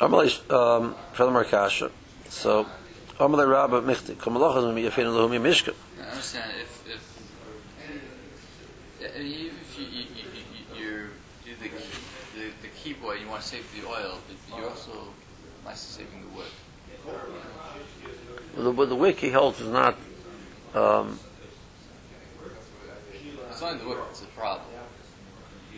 Amalei 0.00 0.50
um 0.50 0.94
from 1.12 1.34
Markasha. 1.34 1.90
So 2.28 2.66
Amalei 3.18 3.48
Rabba 3.50 3.80
Michti 3.82 4.14
Kamalachas 4.14 4.72
mi 4.74 4.82
yafin 4.84 5.06
lohum 5.06 5.30
yimishka. 5.30 5.74
I 6.00 6.02
understand 6.10 6.52
if 6.60 6.86
if 6.86 7.02
if 9.00 9.78
you, 9.78 9.84
you, 9.86 10.04
you, 10.14 10.24
you 10.76 11.08
do 11.44 11.50
the 11.60 11.68
the, 11.68 12.44
the 12.62 12.68
key 12.68 12.92
boy, 12.92 13.14
you 13.14 13.28
want 13.28 13.42
to 13.42 13.48
save 13.48 13.66
the 13.74 13.82
oil, 13.88 14.18
but 14.26 14.36
you're 14.56 14.68
also 14.70 14.92
nice 15.64 15.80
saving 15.80 16.22
the 16.22 16.28
wood. 16.36 16.52
The, 18.56 18.72
the 18.86 18.94
wick 18.94 19.18
he 19.20 19.30
holds 19.30 19.60
is 19.60 19.68
not. 19.68 19.96
Um, 20.74 21.18
It's 23.50 23.60
not 23.60 23.78
the 23.80 23.88
wick 23.88 23.98
that's 24.06 24.20
the 24.20 24.26
problem. 24.28 24.66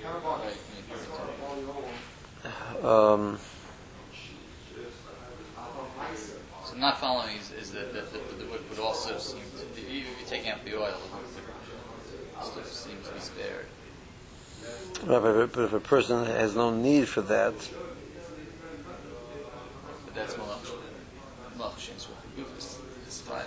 Right? 0.05 0.57
um, 2.85 3.39
Not 6.81 6.99
following 6.99 7.37
is, 7.37 7.53
is 7.53 7.73
that, 7.73 7.93
that, 7.93 8.11
that 8.11 8.39
the 8.39 8.47
wick 8.47 8.63
would 8.71 8.79
also 8.79 9.19
seem 9.19 9.43
to, 9.59 9.81
even 9.83 10.11
if 10.13 10.19
you're 10.21 10.29
taking 10.29 10.51
out 10.51 10.65
the 10.65 10.79
oil, 10.81 10.95
it 10.95 12.45
still 12.45 12.65
seems 12.65 13.07
to 13.07 13.13
be 13.13 13.21
spared. 13.21 13.67
but 15.07 15.25
if- 15.43 15.53
but 15.53 15.65
if 15.65 15.73
a 15.75 15.81
person 15.81 16.25
has 16.25 16.55
no 16.55 16.71
need 16.71 17.07
for 17.07 17.21
that, 17.21 17.53
But 20.07 20.15
that's 20.15 20.35
malach. 20.35 20.67
Malach 21.59 21.79
shes 21.79 22.09
with 22.37 22.55
this, 22.57 22.79
this 23.05 23.21
five. 23.21 23.47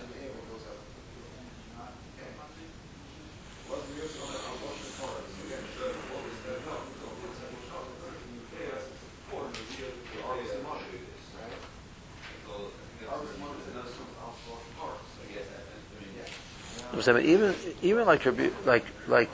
I'm 17.08 17.16
saying, 17.16 17.30
even 17.30 17.56
even 17.82 18.06
like 18.06 18.26
like 18.66 18.86
like 19.08 19.30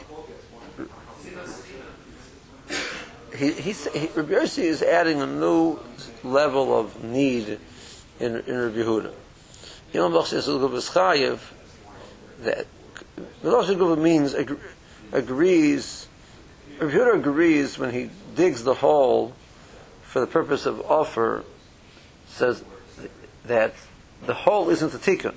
he 3.36 3.52
he's, 3.52 3.92
he 3.94 4.08
Rabbi 4.16 4.34
Yossi 4.34 4.64
is 4.64 4.82
adding 4.82 5.22
a 5.22 5.28
new 5.28 5.78
level 6.24 6.74
of 6.78 7.04
need 7.04 7.60
in 8.20 8.38
in 8.38 8.58
Rabbi 8.58 8.78
Yehuda. 8.78 9.12
Yom 9.94 10.14
Bach 10.14 10.26
says 10.28 10.46
that 10.48 10.54
means 14.00 14.34
ag- 14.34 14.60
agrees. 15.12 16.08
Rabbi 16.80 16.94
Yehuda 16.94 17.16
agrees 17.16 17.78
when 17.78 17.92
he 17.92 18.10
digs 18.36 18.64
the 18.64 18.76
hole 18.76 19.34
for 20.02 20.22
the 20.22 20.28
purpose 20.28 20.66
of 20.66 20.80
offer. 20.90 21.44
Says 22.30 22.64
that 23.46 23.74
the 24.26 24.34
hole 24.34 24.70
isn't 24.70 24.94
a 24.94 24.98
tikkun. 24.98 25.36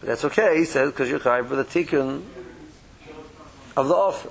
But 0.00 0.08
that's 0.08 0.24
okay, 0.24 0.58
he 0.58 0.64
says, 0.64 0.90
because 0.90 1.10
you're 1.10 1.18
chayiv 1.18 1.48
for 1.48 1.56
the 1.56 1.64
tikkun 1.64 2.22
of 3.76 3.88
the 3.88 3.94
offer. 3.94 4.30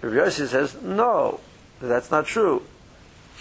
Rabbi 0.00 0.16
Yossi 0.16 0.46
says, 0.46 0.80
no, 0.82 1.40
that's 1.80 2.10
not 2.10 2.26
true. 2.26 2.62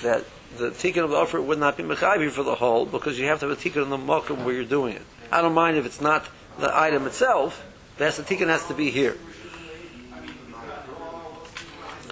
That 0.01 0.23
the 0.57 0.71
tikkun 0.71 1.03
of 1.03 1.09
the 1.09 1.15
offer 1.15 1.41
would 1.41 1.59
not 1.59 1.77
be 1.77 1.83
mechayiv 1.83 2.31
for 2.31 2.43
the 2.43 2.55
whole, 2.55 2.85
because 2.85 3.17
you 3.19 3.27
have 3.27 3.39
to 3.39 3.47
have 3.47 3.57
a 3.57 3.61
tikkun 3.61 3.83
in 3.83 3.89
the 3.89 3.97
mokum 3.97 4.43
where 4.43 4.53
you're 4.53 4.65
doing 4.65 4.95
it. 4.95 5.03
I 5.31 5.41
don't 5.41 5.53
mind 5.53 5.77
if 5.77 5.85
it's 5.85 6.01
not 6.01 6.27
the 6.59 6.75
item 6.77 7.07
itself, 7.07 7.65
that's 7.97 8.17
the 8.17 8.23
tikkun 8.23 8.47
has 8.47 8.65
to 8.67 8.73
be 8.73 8.89
here. 8.91 9.17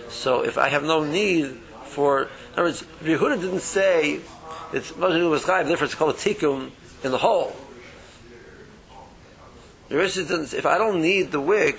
So 0.10 0.44
if 0.44 0.58
I 0.58 0.70
have 0.70 0.84
no 0.84 1.04
need 1.04 1.58
for, 1.86 2.24
in 2.24 2.30
other 2.54 2.64
words, 2.64 2.84
Yehuda 3.04 3.42
didn't 3.42 3.62
say 3.62 4.22
it's 4.72 4.96
was 4.96 5.44
chayiv, 5.44 5.68
therefore 5.68 5.86
it's 5.86 5.96
called 5.96 6.16
a 6.16 6.18
tikkun 6.18 6.72
in 7.04 7.12
the 7.12 7.18
whole. 7.18 7.56
The 9.92 10.26
didn't, 10.26 10.54
if 10.54 10.66
I 10.66 10.78
don't 10.78 11.02
need 11.02 11.32
the 11.34 11.42
wick, 11.42 11.78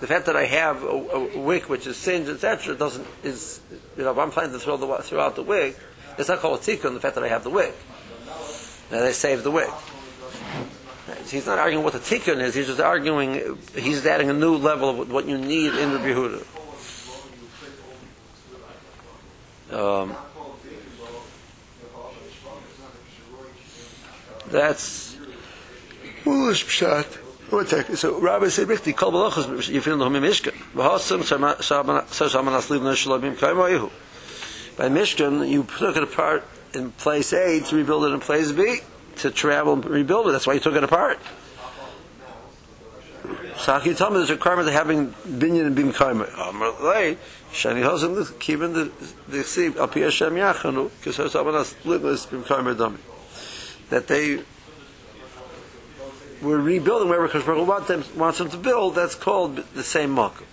the 0.00 0.06
fact 0.06 0.26
that 0.26 0.36
I 0.36 0.44
have 0.44 0.82
a, 0.82 0.88
a 0.88 1.38
wick 1.38 1.70
which 1.70 1.86
is 1.86 1.96
singed, 1.96 2.28
etc., 2.28 2.74
doesn't 2.74 3.06
is 3.22 3.62
you 3.96 4.04
know 4.04 4.10
if 4.10 4.18
I'm 4.18 4.30
planning 4.30 4.52
to 4.52 4.58
throw 4.58 4.76
the 4.76 4.86
throw 5.02 5.20
out 5.20 5.36
the 5.36 5.42
wick, 5.42 5.78
it's 6.18 6.28
not 6.28 6.40
called 6.40 6.60
a 6.60 6.62
tikkun. 6.62 6.92
The 6.92 7.00
fact 7.00 7.14
that 7.14 7.24
I 7.24 7.28
have 7.28 7.42
the 7.42 7.48
wick, 7.48 7.74
now 8.92 9.00
they 9.00 9.14
save 9.14 9.42
the 9.42 9.50
wick. 9.50 9.70
He's 11.28 11.46
not 11.46 11.58
arguing 11.58 11.82
what 11.82 11.94
the 11.94 11.98
tikkun 11.98 12.42
is. 12.42 12.54
He's 12.54 12.66
just 12.66 12.78
arguing. 12.78 13.56
He's 13.74 14.04
adding 14.04 14.28
a 14.28 14.34
new 14.34 14.56
level 14.56 15.00
of 15.00 15.10
what 15.10 15.26
you 15.26 15.38
need 15.38 15.74
in 15.76 15.92
the 15.92 15.98
Yehuda. 15.98 16.44
Um, 19.72 20.14
that's 24.50 25.16
foolish 26.22 26.66
pshat. 26.66 27.29
So 27.50 28.20
Rabbi 28.20 28.48
said, 28.48 28.68
"Richtig, 28.68 28.96
kol 28.96 29.10
balachos 29.10 29.82
feel 29.82 29.96
no 29.96 30.08
mishkan. 30.08 30.54
Asliv 30.76 32.82
no 32.82 32.92
shalomim 32.92 33.34
kaimayu." 33.34 33.90
By 34.76 34.88
mishkan, 34.88 35.48
you 35.48 35.64
took 35.64 35.96
it 35.96 36.04
apart 36.04 36.44
in 36.74 36.92
place 36.92 37.32
A 37.32 37.60
to 37.60 37.76
rebuild 37.76 38.04
it 38.04 38.12
in 38.12 38.20
place 38.20 38.52
B 38.52 38.82
to 39.16 39.32
travel 39.32 39.74
and 39.74 39.84
rebuild 39.84 40.28
it. 40.28 40.32
That's 40.32 40.46
why 40.46 40.54
you 40.54 40.60
took 40.60 40.76
it 40.76 40.84
apart. 40.84 41.18
so, 43.58 43.80
can 43.80 43.88
you 43.88 43.94
tell 43.94 44.10
me 44.10 44.18
there's 44.18 44.30
a 44.30 44.34
requirement 44.34 44.68
of 44.68 44.74
having 44.74 45.08
binyan 45.26 45.66
and 45.66 45.74
bim 45.74 45.92
kaimer. 45.92 46.30
Amalei 46.30 47.16
shani 47.52 47.82
hosam 47.82 48.38
keeping 48.38 48.74
the 48.74 48.92
the 49.26 49.42
seed 49.42 49.76
up 49.76 49.94
here 49.94 50.12
shem 50.12 50.34
yachanu 50.34 50.88
because 50.98 51.16
shaman 51.16 51.54
asliv 51.54 52.30
bim 52.30 52.44
kaimer 52.44 52.76
dami. 52.76 52.98
That 53.90 54.06
they 54.06 54.44
we're 56.42 56.58
rebuilding 56.58 57.08
wherever 57.08 57.28
Kosh 57.28 57.44
Baruch 57.44 57.58
Hu 57.58 57.64
want 57.64 57.86
them, 57.86 58.04
wants 58.16 58.38
them 58.38 58.50
to 58.50 58.56
build, 58.56 58.94
that's 58.94 59.14
called 59.14 59.56
the 59.74 59.82
same 59.82 60.14
makom. 60.14 60.44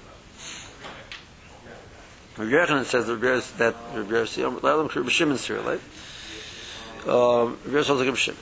Rabbi 2.38 2.52
Yochanan 2.52 2.86
says 2.86 3.08
that 3.08 3.16
Rabbi 3.16 3.26
Yossi- 3.26 3.58
that 3.58 3.76
Rabbi 3.96 4.12
Yossi, 4.12 4.60
Lalam 4.60 4.94
Rabbi 4.94 5.10
Shimon's 5.10 5.46
here, 5.48 5.60
right? 5.62 5.80
Um, 7.08 7.58
Rabbi 7.66 7.80
Yossi 7.80 7.88
holds 7.88 7.90
like 7.90 8.08
Rabbi 8.08 8.18
Shimon. 8.18 8.40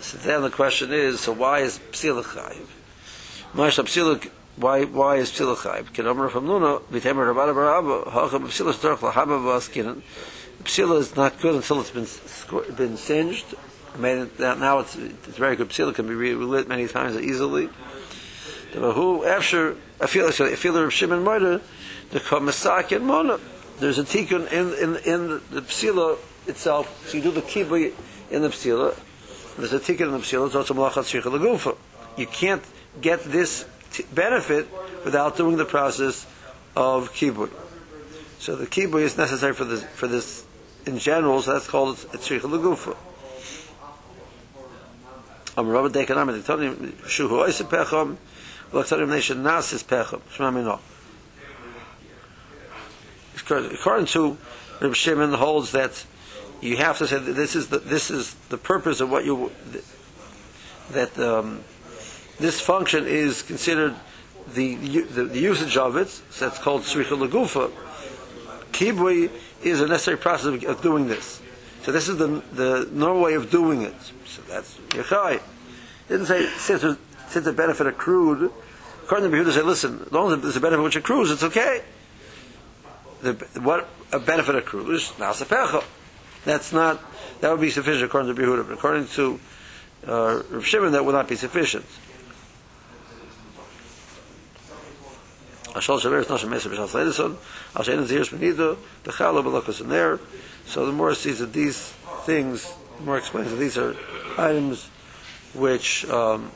So 0.00 0.18
then 0.18 0.42
the 0.42 0.50
question 0.50 0.92
is, 0.92 1.20
so 1.20 1.32
why 1.32 1.60
is 1.60 1.78
Psila 1.92 2.22
Chayiv? 2.22 2.66
Mash 3.54 3.78
Psila, 3.78 4.22
why, 4.56 4.84
why 4.84 5.16
is 5.16 5.30
Psila 5.30 5.56
Chayiv? 5.56 5.94
Can 5.94 6.06
Amr 6.06 6.28
from 6.28 6.46
Nuna, 6.46 6.82
Vitemer 6.82 7.34
Rabba 7.34 7.54
Rabba, 7.54 8.10
Hacham 8.10 8.44
Psila 8.48 8.74
Storch 8.74 8.98
Lahaba 8.98 9.40
Vaskinan. 9.40 10.02
Psila 10.64 10.98
is 10.98 11.16
not 11.16 11.40
good 11.40 11.54
until 11.54 11.80
it's 11.80 11.90
been, 11.90 12.74
been 12.74 12.96
singed, 12.96 13.54
it, 14.04 14.36
that 14.38 14.58
now 14.58 14.80
it's, 14.80 14.96
it's 14.96 15.36
very 15.36 15.56
good. 15.56 15.68
Psila 15.70 15.94
can 15.94 16.06
be 16.06 16.14
re- 16.14 16.34
relit 16.34 16.68
many 16.68 16.88
times 16.88 17.16
easily. 17.16 17.68
But 18.74 18.92
who 18.92 19.24
after 19.24 19.76
I 20.00 20.06
feel 20.06 20.30
so 20.32 20.46
I 20.46 20.54
feel 20.54 20.72
the 20.72 20.82
Rav 20.82 20.92
Shimon 20.92 21.24
murder 21.24 21.60
the 22.10 22.20
Komisak 22.20 22.94
and 22.94 23.06
Mona. 23.06 23.38
There's 23.78 23.98
a 23.98 24.04
tikkun 24.04 24.50
in 24.52 24.72
in 24.74 24.96
in 25.04 25.28
the, 25.28 25.42
the 25.50 25.62
psila 25.62 26.18
itself. 26.46 27.08
So 27.08 27.16
you 27.16 27.22
do 27.22 27.30
the 27.30 27.42
kibbutz 27.42 27.94
in 28.30 28.42
the 28.42 28.48
psila. 28.48 28.98
There's 29.56 29.72
a 29.72 29.80
tikkun 29.80 30.06
in 30.06 30.12
the 30.12 30.18
psila. 30.18 30.46
It's 30.46 30.54
also 30.54 30.74
malachat 30.74 31.20
shricha 31.20 31.30
lagufa. 31.30 31.76
You 32.16 32.26
can't 32.26 32.62
get 33.00 33.24
this 33.24 33.66
benefit 34.14 34.66
without 35.04 35.36
doing 35.36 35.56
the 35.56 35.64
process 35.64 36.26
of 36.74 37.12
kibbutz. 37.12 37.50
So 38.38 38.56
the 38.56 38.66
kibbutz 38.66 39.02
is 39.02 39.18
necessary 39.18 39.54
for 39.54 39.64
this 39.64 39.84
for 39.84 40.06
this 40.06 40.44
in 40.86 40.98
general. 40.98 41.42
So 41.42 41.52
that's 41.52 41.68
called 41.68 41.98
it's 42.12 42.28
shricha 42.28 42.42
lagufa. 42.42 42.96
Am 45.56 45.68
Rabbi 45.68 45.88
Dekanam, 45.88 46.32
they 46.32 46.42
told 46.42 46.60
him, 46.60 46.92
Shuhu 47.04 47.30
Oise 47.42 47.62
Pecham, 47.62 48.16
L'Aktarim 48.72 49.08
Nation 49.08 49.42
Nasis 49.42 49.82
Pecham, 49.84 50.20
Shema 50.30 50.50
Mino. 50.50 50.80
According 53.48 54.06
to 54.06 54.36
Rabbi 54.80 54.94
Shimon 54.94 55.32
holds 55.32 55.72
that 55.72 56.04
you 56.60 56.76
have 56.76 56.98
to 56.98 57.06
say 57.06 57.18
that 57.18 57.32
this 57.32 57.54
is 57.54 57.68
the, 57.68 57.78
this 57.78 58.10
is 58.10 58.34
the 58.48 58.58
purpose 58.58 59.00
of 59.00 59.10
what 59.10 59.24
you, 59.24 59.50
that 60.90 61.18
um, 61.18 61.62
this 62.38 62.60
function 62.60 63.06
is 63.06 63.42
considered 63.42 63.94
the, 64.54 64.74
the, 64.74 65.24
the 65.24 65.38
usage 65.38 65.76
of 65.76 65.96
it, 65.96 66.08
so 66.08 66.48
that's 66.48 66.58
called 66.58 66.82
Sricha 66.82 67.16
Lagufa. 67.16 67.70
Kibui 68.72 69.30
is 69.62 69.80
a 69.80 69.86
necessary 69.86 70.18
process 70.18 70.64
of 70.64 70.82
doing 70.82 71.08
this. 71.08 71.40
So 71.86 71.92
this 71.92 72.08
is 72.08 72.16
the, 72.16 72.42
the 72.52 72.88
normal 72.90 73.22
way 73.22 73.34
of 73.34 73.48
doing 73.48 73.82
it. 73.82 73.94
So 74.24 74.42
that's 74.48 74.74
Yechai. 74.88 75.40
Didn't 76.08 76.26
say 76.26 76.48
since, 76.58 76.82
since 77.28 77.44
the 77.44 77.52
benefit 77.52 77.86
accrued. 77.86 78.50
According 79.04 79.30
to 79.30 79.36
Yehuda, 79.36 79.52
say, 79.52 79.62
listen, 79.62 80.02
as 80.04 80.10
long 80.10 80.32
as 80.32 80.42
there's 80.42 80.56
a 80.56 80.60
benefit 80.60 80.82
which 80.82 80.96
accrues, 80.96 81.30
it's 81.30 81.44
okay. 81.44 81.82
The, 83.22 83.34
what 83.60 83.88
a 84.10 84.18
benefit 84.18 84.56
accrues, 84.56 85.12
nasa 85.12 85.44
pecha. 85.46 85.84
That's 86.44 86.72
not, 86.72 87.00
that 87.40 87.52
would 87.52 87.60
be 87.60 87.70
sufficient 87.70 88.06
according 88.06 88.34
to 88.34 88.42
Yehuda. 88.42 88.66
But 88.66 88.74
according 88.74 89.06
to 89.06 89.38
uh, 90.08 90.42
Rav 90.50 90.66
Shimon, 90.66 90.90
that 90.90 91.04
would 91.04 91.14
not 91.14 91.28
be 91.28 91.36
sufficient. 91.36 91.86
And 95.72 95.84
Zeres 95.84 96.16
Benido, 98.32 98.76
the 99.04 99.84
there. 99.84 100.18
So 100.66 100.84
the 100.84 100.92
more 100.92 101.14
sees 101.14 101.38
that 101.38 101.52
these 101.52 101.78
things, 102.24 102.72
the 102.98 103.04
more 103.04 103.16
explains 103.16 103.50
that 103.50 103.56
these 103.56 103.78
are 103.78 103.96
items 104.36 104.88
which, 105.54 106.04
um, 106.10 106.50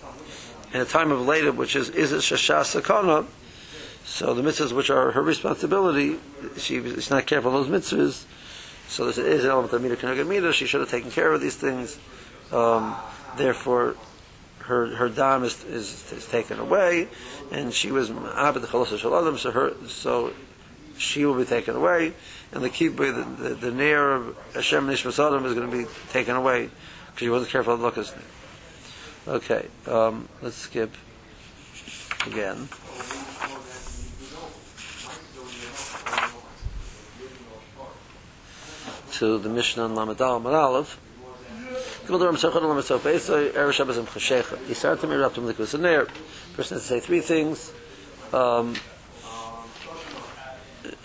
in 0.75 0.81
a 0.81 0.85
time 0.85 1.11
of 1.11 1.27
later, 1.27 1.53
which 1.53 1.75
is, 1.75 1.88
is 1.90 2.12
it 2.12 2.18
Shashas 2.18 2.81
Sakana, 2.81 3.27
so 4.05 4.35
the 4.35 4.42
mitzvahs 4.42 4.73
which 4.73 4.90
are 4.90 5.12
her 5.12 5.23
responsibility, 5.23 6.18
she, 6.57 6.83
she's 6.83 7.11
not 7.11 7.27
careful 7.27 7.57
of 7.57 7.66
those 7.66 7.81
mitzvahs, 7.81 8.25
so 8.88 9.07
this 9.07 9.18
is 9.18 9.44
an 9.44 9.51
element 9.51 9.73
of 9.73 9.81
Mida 9.81 9.96
Keneged 9.96 10.27
Mida, 10.27 10.53
she 10.53 10.66
should 10.66 10.81
have 10.81 10.90
taken 10.90 11.11
care 11.11 11.33
of 11.33 11.40
these 11.40 11.57
things, 11.57 11.99
Um, 12.53 12.96
therefore, 13.37 13.94
her 14.59 14.87
her 14.96 15.09
dam 15.09 15.44
is, 15.44 15.64
is, 15.64 16.12
is 16.12 16.27
taken 16.27 16.59
away, 16.59 17.09
and 17.51 17.73
she 17.73 17.92
was 17.92 18.11
abed 18.11 18.62
chalos 18.62 18.99
shalom. 18.99 19.38
So 19.38 19.51
her 19.53 19.73
so 19.87 20.33
she 21.00 21.24
will 21.24 21.34
be 21.34 21.44
taken 21.44 21.74
away, 21.74 22.12
and 22.52 22.62
the 22.62 22.68
kibbutz, 22.68 23.38
the, 23.38 23.48
the, 23.48 23.54
the 23.54 23.70
near 23.70 24.12
of 24.12 24.36
Hashem 24.54 24.86
Nishmas 24.86 25.24
Adam 25.24 25.46
is 25.46 25.54
going 25.54 25.70
to 25.70 25.76
be 25.76 25.86
taken 26.10 26.36
away 26.36 26.68
because 27.06 27.20
she 27.20 27.30
wasn't 27.30 27.50
careful 27.50 27.76
to 27.76 27.82
look 27.82 27.96
at 27.96 28.14
Okay, 29.26 29.66
um, 29.86 30.28
let's 30.42 30.56
skip 30.56 30.92
again. 32.26 32.68
To 39.18 39.38
the 39.38 39.48
Mishnah 39.48 39.84
on 39.84 39.94
Lamadal 39.94 40.44
Aleph. 40.44 40.98
He 44.66 44.74
started 44.74 45.00
to 45.00 45.06
mirror 45.06 45.24
up 45.24 45.34
to 45.34 45.40
there. 45.78 46.06
Person 46.54 46.76
has 46.76 46.82
to 46.82 46.88
say 46.88 47.00
three 47.00 47.20
things. 47.20 47.72
Um, 48.32 48.74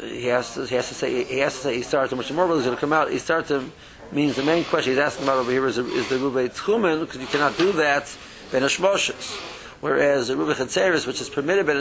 he 0.08 0.26
has 0.28 0.54
to 0.56 0.66
he 0.66 0.76
has 0.76 0.88
to 0.90 0.94
say 0.94 1.24
he 1.24 1.40
has 1.40 1.54
to 1.62 1.82
say 1.82 2.08
to 2.08 2.16
much 2.16 2.32
more 2.32 2.52
is 2.52 2.64
going 2.64 2.76
to 2.76 2.82
come 2.82 2.94
out. 2.94 3.12
He 3.12 3.20
to 3.48 3.70
means 4.12 4.36
the 4.36 4.44
main 4.44 4.64
question 4.64 4.94
he's 4.94 5.00
asking 5.00 5.26
about 5.26 5.38
over 5.38 5.52
here 5.52 5.66
is, 5.68 5.78
is 5.78 6.08
the 6.10 6.16
Rubei 6.16 6.50
Tchumen 6.50 7.02
because 7.02 7.20
you 7.20 7.28
cannot 7.28 7.58
do 7.58 7.72
that 7.74 8.16
ben. 8.52 8.62
Whereas 9.82 10.28
the 10.28 10.36
Rubei 10.36 10.54
Chatzeris, 10.54 11.06
which 11.06 11.22
is 11.22 11.30
permitted 11.30 11.66
ben 11.66 11.78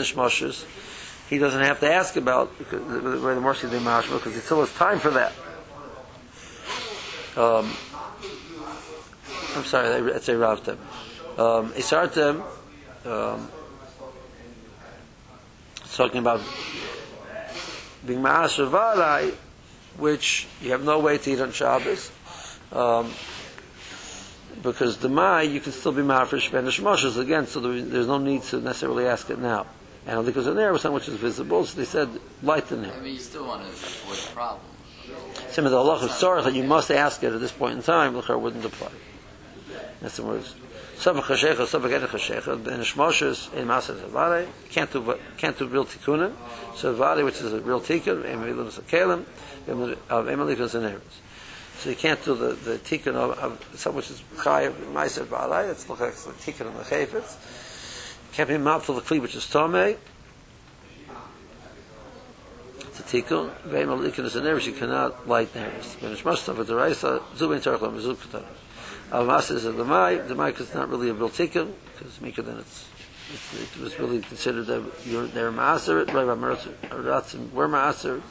he 1.29 1.37
doesn't 1.39 1.61
have 1.61 1.79
to 1.79 1.91
ask 1.91 2.15
about 2.15 2.49
where 2.49 3.35
the 3.35 3.41
mercy 3.41 3.67
the 3.67 3.77
Mashma 3.77 4.17
because 4.17 4.35
he 4.35 4.41
still 4.41 4.59
has 4.59 4.73
time 4.73 4.99
for 4.99 5.11
that. 5.11 5.31
Um, 7.35 7.71
I'm 9.55 9.63
sorry, 9.65 10.01
that's 10.11 10.29
a 10.29 10.33
Ravtem. 10.33 10.77
Um, 11.37 11.71
Isartem, 11.73 12.43
um, 13.05 13.49
talking 15.95 16.19
about 16.19 16.41
being 18.05 18.19
Ma'asher 18.21 18.69
Valai, 18.69 19.33
which 19.97 20.47
you 20.61 20.71
have 20.71 20.83
no 20.83 20.99
way 20.99 21.17
to 21.17 21.31
eat 21.31 21.39
on 21.39 21.51
Shabbos, 21.51 22.11
um, 22.71 23.11
because 24.61 24.97
the 24.97 25.09
Mai, 25.09 25.43
you 25.43 25.59
can 25.59 25.71
still 25.71 25.91
be 25.91 26.01
Ma'afresh 26.01 26.51
Ben 26.51 26.65
Moshes 26.65 27.17
again, 27.19 27.47
so 27.47 27.59
there's 27.59 28.07
no 28.07 28.17
need 28.17 28.43
to 28.43 28.59
necessarily 28.59 29.05
ask 29.05 29.29
it 29.29 29.39
now. 29.39 29.65
And 30.07 30.25
because 30.25 30.45
in 30.47 30.55
there 30.55 30.71
was 30.71 30.81
something 30.81 30.95
which 30.95 31.07
is 31.07 31.15
visible, 31.15 31.65
so 31.65 31.77
they 31.77 31.85
said 31.85 32.09
light 32.43 32.71
in 32.71 32.83
there. 32.83 32.93
I 32.93 32.99
mean, 32.99 33.13
you 33.13 33.19
still 33.19 33.47
want 33.47 33.63
to 33.63 33.69
avoid 33.69 34.17
the 34.17 34.31
problem. 34.33 34.61
Some 35.49 35.65
of 35.65 35.71
the 35.71 36.07
Sarah 36.09 36.41
that 36.41 36.53
you 36.53 36.63
must 36.63 36.91
ask 36.91 37.23
it 37.23 37.33
at 37.33 37.39
this 37.39 37.51
point 37.51 37.77
in 37.77 37.83
time, 37.83 38.13
Lachar 38.13 38.39
wouldn't 38.39 38.65
apply. 38.65 38.91
That's 40.01 40.17
the 40.17 40.23
words. 40.23 40.55
some 41.05 41.21
khashekh 41.21 41.67
some 41.67 41.87
get 41.87 42.01
khashekh 42.01 42.47
and 42.47 42.65
shmoshes 42.65 43.53
in 43.53 43.67
masas 43.67 43.99
vale 44.09 44.47
can't 44.71 44.89
to 44.89 45.19
can't 45.37 45.55
to 45.55 45.67
build 45.67 45.87
tikuna 45.87 46.33
so 46.73 46.95
vale 46.95 47.23
which 47.23 47.39
is 47.41 47.53
a 47.53 47.61
real 47.61 47.79
tikun 47.79 48.25
and 48.25 48.41
we 48.41 48.51
live 48.51 48.75
in 48.75 48.83
kalem 48.85 49.23
of 50.09 50.27
emily 50.27 50.55
was 50.55 50.73
in 50.73 50.81
there 50.81 50.99
so 51.77 51.91
you 51.91 51.95
can't 51.95 52.25
do 52.25 52.33
the 52.33 52.53
the 52.53 52.79
tikun 52.79 53.13
of, 53.13 53.37
of 53.37 53.79
some 53.79 53.93
which 53.93 54.09
is 54.09 54.23
chay 54.43 54.65
of 54.65 54.73
masas 54.93 55.27
vale 55.27 55.69
it's 55.69 55.87
not 55.87 55.99
like 55.99 56.15
the 56.15 56.31
tikun 56.31 56.65
of 56.65 56.73
the 56.73 56.95
chayfetz. 56.95 57.35
Can't 58.33 58.49
be 58.49 58.57
mouth 58.57 58.89
of 58.89 58.95
the 58.95 59.01
cleave 59.01 59.21
which 59.21 59.35
is 59.35 59.47
tome. 59.47 59.73
The 59.73 59.97
tikun 63.03 63.51
vein 63.61 63.83
emily 63.83 64.11
can 64.11 64.25
is 64.25 64.35
in 64.35 64.43
there 64.43 64.57
you 64.59 64.73
cannot 64.73 65.27
light 65.27 65.53
there 65.53 65.69
when 65.99 66.13
it's 66.13 66.25
must 66.25 66.47
of 66.47 66.65
the 66.65 66.75
rice 66.75 66.97
so 66.97 67.21
in 67.51 67.61
tarklam 67.61 67.95
is 67.95 68.07
up 68.07 68.19
to 68.23 68.43
katan. 69.09 69.25
Avmas 69.25 69.51
is 69.51 69.63
the 69.63 69.71
Mai. 69.71 70.15
The 70.15 70.35
Mai 70.35 70.49
is 70.49 70.73
not 70.73 70.89
really 70.89 71.09
a 71.09 71.13
real 71.13 71.29
tikkun 71.29 71.71
because 71.93 72.21
Mika 72.21 72.41
then 72.41 72.57
it's, 72.57 72.87
it's, 73.33 73.75
it 73.75 73.81
was 73.81 73.99
really 73.99 74.21
considered 74.21 74.67
that 74.67 74.83
you're 75.05 75.27
their 75.27 75.51
maaser. 75.51 76.05
Right, 76.07 76.91
Ratzim 76.91 77.51
were 77.51 77.67
maaser. 77.67 78.21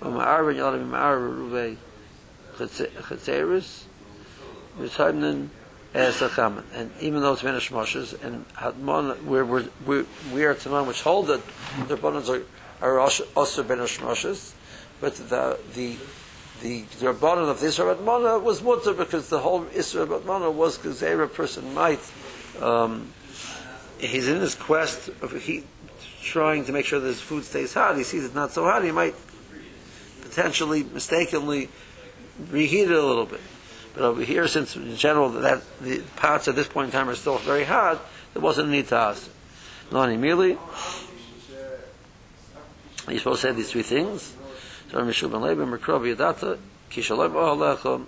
Ma'ar 0.00 0.50
and 0.50 0.58
Yalam 0.58 0.90
Ma'ar 0.90 1.18
Ruve 1.18 1.76
Chatzeris. 2.56 3.84
Yishaimnin 4.78 5.48
as 5.94 6.22
a 6.22 6.28
chaman. 6.28 6.64
And 6.74 6.90
even 7.00 7.20
though 7.20 7.32
it's 7.32 7.42
Venish 7.42 7.70
Moshes 7.70 8.22
and 8.24 8.48
Hadmon, 8.54 9.22
we're, 9.24 9.44
we're, 9.44 9.66
we're, 9.84 10.06
we 10.32 10.44
are 10.44 10.54
Taman 10.54 10.86
which 10.86 11.02
hold 11.02 11.26
that 11.26 11.42
the 11.88 11.96
bonds 11.96 12.30
are, 12.30 12.42
are 12.80 12.98
also 12.98 13.24
Venish 13.34 13.98
Moshes, 14.00 14.52
but 15.00 15.14
the, 15.28 15.58
the 15.74 15.96
the 16.62 16.82
Rabbanon 17.00 17.50
of 17.50 17.60
the 17.60 17.66
Isra 17.66 17.96
Batmana 17.96 18.40
was 18.40 18.62
mutter 18.62 18.94
because 18.94 19.28
the 19.28 19.40
whole 19.40 19.64
Isra 19.64 20.06
Batmana 20.06 20.52
was 20.52 20.78
because 20.78 21.02
every 21.02 21.28
person 21.28 21.74
might. 21.74 22.00
Um, 22.60 23.12
he's 23.98 24.28
in 24.28 24.40
his 24.40 24.54
quest 24.54 25.08
of 25.20 25.32
he 25.42 25.64
trying 26.22 26.64
to 26.66 26.72
make 26.72 26.86
sure 26.86 27.00
that 27.00 27.06
his 27.06 27.20
food 27.20 27.44
stays 27.44 27.74
hot. 27.74 27.96
He 27.96 28.04
sees 28.04 28.24
it's 28.24 28.34
not 28.34 28.52
so 28.52 28.64
hot. 28.64 28.84
He 28.84 28.92
might 28.92 29.14
potentially 30.20 30.84
mistakenly 30.84 31.68
reheat 32.50 32.90
it 32.90 32.96
a 32.96 33.04
little 33.04 33.26
bit. 33.26 33.40
But 33.94 34.04
over 34.04 34.22
here, 34.22 34.46
since 34.46 34.76
in 34.76 34.96
general 34.96 35.30
that 35.30 35.62
the 35.80 36.02
pots 36.16 36.46
at 36.46 36.54
this 36.54 36.68
point 36.68 36.86
in 36.86 36.92
time 36.92 37.08
are 37.08 37.16
still 37.16 37.38
very 37.38 37.64
hot, 37.64 38.00
there 38.34 38.42
wasn't 38.42 38.68
a 38.68 38.70
need 38.70 38.88
to 38.88 38.96
ask. 38.96 39.28
Not 39.90 40.10
immediately. 40.10 40.56
You're 43.08 43.18
supposed 43.18 43.42
to 43.42 43.48
say 43.48 43.52
these 43.52 43.72
three 43.72 43.82
things. 43.82 44.32
Tar 44.92 45.04
Mishul 45.04 45.30
Ben 45.32 45.40
Leibim 45.40 45.74
Merkrov 45.74 46.02
Yadata 46.14 46.58
Ki 46.90 47.00
Shalom 47.00 47.32
Ohalechem 47.32 48.04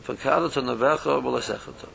V'Pakadot 0.00 0.52
Nevecha 0.62 1.20
V'Lesechato. 1.20 1.88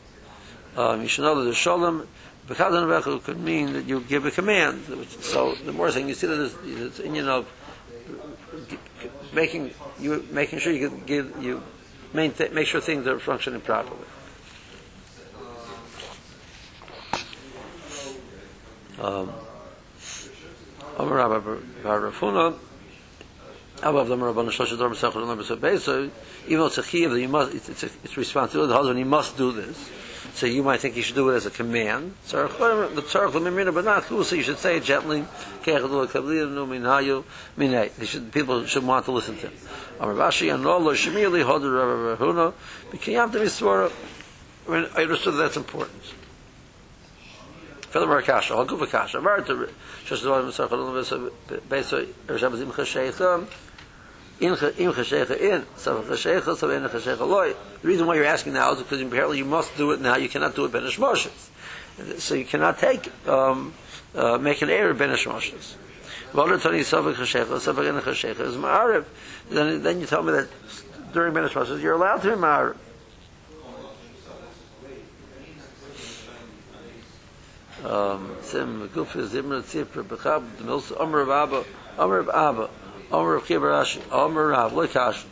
Um, 0.78 1.00
you 1.00 1.08
should 1.08 1.22
know 1.22 1.36
that 1.36 1.44
the 1.44 1.54
Shalom 1.54 2.06
V'Pakadot 2.46 2.86
Nevecha 2.86 3.24
could 3.24 3.40
mean 3.40 3.72
that 3.72 3.86
you 3.86 4.00
give 4.00 4.26
a 4.26 4.30
command. 4.30 4.82
So 5.22 5.54
the 5.54 5.72
more 5.72 5.90
thing 5.90 6.06
you 6.06 6.14
see 6.14 6.26
that 6.26 6.52
it's 6.66 7.00
in 7.00 7.14
know 7.14 7.46
making 9.32 9.70
you 9.98 10.26
making 10.30 10.58
sure 10.58 10.70
you 10.70 10.90
give 11.06 11.42
you 11.42 11.62
maintain, 12.12 12.52
make 12.52 12.66
sure 12.66 12.82
things 12.82 13.06
are 13.06 13.18
functioning 13.18 13.62
properly. 13.62 13.96
Um, 19.00 19.32
Amar 20.98 21.16
Rabbi 21.16 22.65
Rafuna 23.76 23.88
Above 23.88 24.08
them 24.08 24.20
Rabban 24.20 24.48
Shlosh 24.48 24.76
Dor 24.78 24.90
Mesach 24.90 25.12
Olam 25.12 25.38
Besabei. 25.38 25.78
So 25.78 26.10
even 26.46 26.58
though 26.58 26.66
it's 26.66 26.78
a 26.78 26.82
chiyuv, 26.82 27.20
you 27.20 27.28
must 27.28 27.54
it's, 27.54 27.68
it's, 27.68 27.82
a, 27.84 27.90
it's. 28.04 28.32
The 28.32 28.72
husband 28.72 28.98
he 28.98 29.04
must 29.04 29.36
do 29.36 29.52
this. 29.52 29.90
So 30.34 30.46
you 30.46 30.62
might 30.62 30.80
think 30.80 30.96
you 30.96 31.02
should 31.02 31.14
do 31.14 31.30
it 31.30 31.36
as 31.36 31.46
a 31.46 31.50
command. 31.50 32.14
So 32.24 32.46
the 32.46 33.02
tzarich 33.02 33.32
l'mimina, 33.34 33.72
but 33.72 33.84
not 33.84 34.04
so 34.04 34.34
you 34.34 34.42
should 34.42 34.58
say 34.58 34.76
it 34.76 34.84
gently. 34.84 35.24
Kechadu 35.62 35.88
l'kabliyanu 35.88 36.66
minhayu 36.66 37.24
minay. 37.56 37.90
Should 38.06 38.32
people 38.32 38.66
should 38.66 38.84
want 38.86 39.04
to 39.06 39.12
listen 39.12 39.36
to 39.36 39.48
him. 39.48 39.58
Amar 40.00 40.14
Rashi 40.14 40.48
anolo 40.48 40.92
shemili 40.94 41.44
hodu 41.44 42.16
Rabbi 42.16 42.22
Rahuna 42.22 42.52
b'kiyam 42.90 43.32
to 43.32 43.38
misvara. 43.38 43.92
I 44.68 44.70
mean, 44.70 44.88
I 44.94 45.02
understood 45.02 45.34
that 45.34 45.38
that's 45.38 45.56
important. 45.56 46.02
Further 47.90 48.20
Kasha, 48.20 48.54
I'll 48.54 48.64
go 48.64 48.76
for 48.76 48.86
Kasha. 48.86 49.18
Amar 49.18 49.40
to 49.40 49.68
Shlosh 50.04 50.22
Dor 50.22 50.42
Mesach 50.42 50.68
Olam 50.68 51.30
Besabei. 51.68 52.06
Rishab 52.26 52.56
Zim 52.56 52.72
Chasheicham 52.72 53.42
in 53.42 53.48
in 54.40 54.52
in 54.52 54.92
in 55.40 55.64
loy. 57.26 57.54
The 57.82 57.88
reason 57.88 58.06
why 58.06 58.16
you're 58.16 58.24
asking 58.24 58.52
now 58.52 58.72
is 58.72 58.82
because 58.82 59.00
apparently 59.00 59.38
you 59.38 59.44
must 59.44 59.76
do 59.76 59.92
it 59.92 60.00
now 60.00 60.16
you 60.16 60.28
cannot 60.28 60.54
do 60.54 60.64
it 60.64 60.72
benish 60.72 60.98
moshes. 60.98 61.50
So 62.20 62.34
you 62.34 62.44
cannot 62.44 62.78
take 62.78 63.10
um, 63.26 63.72
uh, 64.14 64.38
make 64.38 64.62
an 64.62 64.70
error 64.70 64.94
benish 64.94 65.26
moshes. 65.26 65.76
Then, 69.48 69.82
then 69.82 70.00
you 70.00 70.06
tell 70.06 70.22
me 70.22 70.32
that 70.32 70.48
during 71.12 71.32
benish 71.32 71.50
moshes 71.50 71.80
you're 71.80 71.94
allowed 71.94 72.22
to 72.22 72.30
be 72.30 72.36
ma'ariv 72.36 72.76
um, 77.84 78.36
sim 78.42 78.82
of 78.82 78.92
abba 81.30 81.64
of 81.98 82.28
abba 82.28 82.70
Omer 83.12 83.34
of 83.36 83.44
Kibarash, 83.44 84.00
Omer 84.10 84.48
Rav, 84.48 84.72
Loikash, 84.72 85.24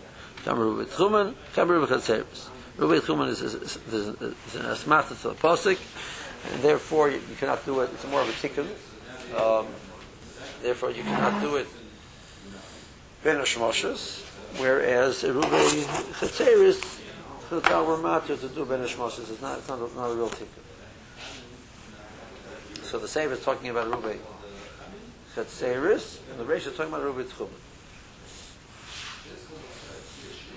Kamer 0.45 0.59
Rubit 0.59 0.87
Chumen, 0.89 1.35
Kamer 1.55 1.81
Rubit 1.81 1.89
Chatzeris. 1.89 2.49
Rubit 2.77 3.01
Chumen 3.01 3.29
is, 3.29 3.41
is, 3.41 3.55
is, 3.55 3.77
is, 3.93 4.07
an 4.09 4.63
asmata 4.63 5.21
to 5.23 5.29
the 5.29 5.35
posik, 5.35 5.79
and 6.53 6.63
therefore 6.63 7.11
you, 7.11 7.17
you, 7.17 7.37
cannot 7.37 7.65
do 7.65 7.81
it, 7.81 7.91
it's 7.93 8.07
more 8.07 8.21
of 8.21 8.29
a 8.29 8.33
tikkun. 8.33 8.67
Um, 9.41 9.67
therefore 10.63 10.91
you 10.91 11.03
cannot 11.03 11.41
do 11.41 11.57
it 11.57 11.67
Ben 13.25 13.39
Hashmoshes, 13.39 14.23
whereas 14.61 15.25
a 15.25 15.29
Rubit 15.29 15.85
Chatzeris, 16.21 17.01
the 17.49 18.03
Matter 18.03 18.37
to 18.37 18.49
do 18.49 18.65
Ben 18.67 18.81
Hashmoshes, 18.81 19.31
is 19.31 19.41
not, 19.41 19.59
it's 19.59 19.69
not, 19.69 19.81
not 19.97 20.11
a 20.11 20.15
real 20.15 20.29
tikkun. 20.29 20.63
So 22.83 22.99
the 22.99 23.09
same 23.09 23.33
is 23.33 23.43
talking 23.43 23.71
about 23.71 23.91
Rubei 23.91 24.19
Chatzeris, 25.35 26.21
and 26.31 26.39
the 26.39 26.45
Reish 26.45 26.67
is 26.67 26.77
talking 26.77 26.93
about 26.93 27.03
Rubei 27.03 27.25
Tchumen. 27.25 27.64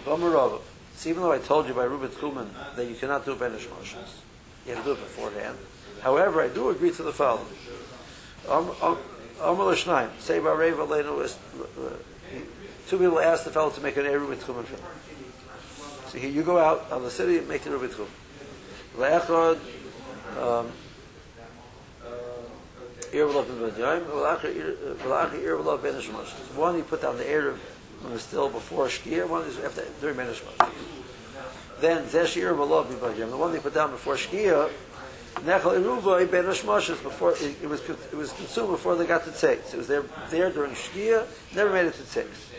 Gomer 0.08 0.30
Rava. 0.30 0.60
Even 1.06 1.22
though 1.22 1.34
I 1.34 1.38
told 1.38 1.68
you 1.68 1.74
by 1.74 1.84
Reuben 1.84 2.08
Kuhlman 2.08 2.48
that 2.78 2.86
you 2.86 2.96
cannot 2.96 3.26
do 3.26 3.36
Ben 3.36 3.52
Moshes, 3.52 4.22
you 4.66 4.74
have 4.74 4.84
to 4.84 4.86
do 4.86 4.92
it 4.94 5.00
beforehand. 5.00 5.58
However, 6.02 6.42
I 6.42 6.48
do 6.48 6.70
agree 6.70 6.92
to 6.92 7.04
the 7.04 7.12
following. 7.12 7.46
Amr 8.48 9.64
L'Shnaim, 9.66 10.10
say 10.20 10.40
by 10.40 10.54
Reva 10.54 10.84
uh, 10.84 11.28
two 12.88 12.98
people 12.98 13.20
asked 13.20 13.44
the 13.44 13.52
fellow 13.52 13.70
to 13.70 13.82
make 13.82 13.98
an 13.98 14.06
Eruv 14.06 14.30
with 14.30 14.44
Kuhlman 14.46 14.66
them. 14.68 14.80
So 16.08 16.18
here 16.18 16.30
you 16.30 16.42
go 16.42 16.58
out 16.58 16.88
of 16.90 17.04
the 17.04 17.12
city 17.12 17.40
and 17.40 17.50
make 17.50 17.66
an 17.66 17.74
Eruv 17.74 17.82
with 17.82 17.98
Kuhlman. 17.98 18.08
Le'echad, 18.98 19.60
um, 20.42 20.72
One, 26.56 26.78
you 26.78 26.84
put 26.84 27.02
down 27.02 27.18
the 27.18 27.24
Eruv 27.24 27.60
when 28.02 28.14
it's 28.14 28.24
still 28.24 28.50
before 28.50 28.88
Shkia, 28.88 29.28
one 29.28 29.44
is 29.44 29.58
after, 29.60 29.84
during 30.02 30.18
Moshes. 30.18 30.42
Then 31.80 32.06
Zeshir 32.06 32.56
Malav 32.56 32.86
B'Bajim, 32.86 33.30
the 33.30 33.38
one 33.38 33.52
they 33.54 33.60
put 33.60 33.74
down 33.74 33.92
before 33.92 34.16
Shkia, 34.16 34.70
Nechal 35.36 35.80
Iruvay 35.80 36.30
Ben 36.30 36.46
Hashmashas 36.46 37.02
before 37.04 37.32
it, 37.34 37.56
it 37.62 37.70
was 37.70 37.82
it 37.88 38.16
was 38.16 38.32
consumed 38.34 38.72
before 38.72 38.96
they 38.96 39.06
got 39.06 39.24
to 39.26 39.30
Tzeitz. 39.30 39.74
It 39.74 39.78
was 39.78 39.88
there 39.88 40.04
there 40.30 40.52
during 40.52 40.72
Shkia, 40.72 41.26
never 41.56 41.72
made 41.72 41.86
it 41.86 41.94
to 41.94 42.04
Tzeitz. 42.04 42.50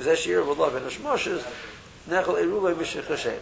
Zeshir 0.00 0.44
Malav 0.44 0.72
Ben 0.72 0.82
Hashmashas, 0.82 1.44
Nechal 2.08 2.42
Iruvay 2.42 2.74
Mishich 2.74 3.06
Hashem. 3.06 3.40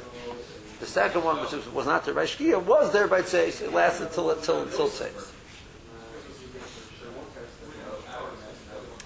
The 0.80 0.86
second 0.86 1.24
one, 1.24 1.40
which 1.40 1.52
was, 1.52 1.66
was 1.68 1.86
not 1.86 2.04
there 2.04 2.14
by 2.14 2.24
Shkia, 2.24 2.62
was 2.62 2.92
there 2.92 3.06
by 3.06 3.22
Tzeitz. 3.22 3.62
It 3.62 3.72
lasted 3.72 4.12
till 4.12 4.34
till 4.36 4.66
till 4.66 4.88
Tzeitz. 4.88 5.30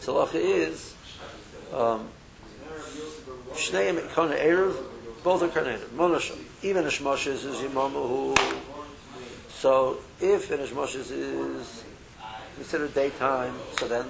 So 0.01 0.25
is 0.35 0.96
Shneim 3.53 4.13
Kana 4.15 4.35
Erev, 4.35 4.77
both 5.23 5.43
are 5.43 5.49
Karnanim. 5.49 5.81
Monosh, 5.97 6.37
even 6.63 6.85
Ishmoshes 6.85 7.45
is 7.45 7.57
Yimamu 7.57 7.93
who. 7.93 8.35
So 9.49 9.99
if 10.21 10.51
an 10.51 10.61
is 10.61 11.85
considered 12.57 12.95
daytime, 12.95 13.55
so 13.79 13.89
then 13.89 14.07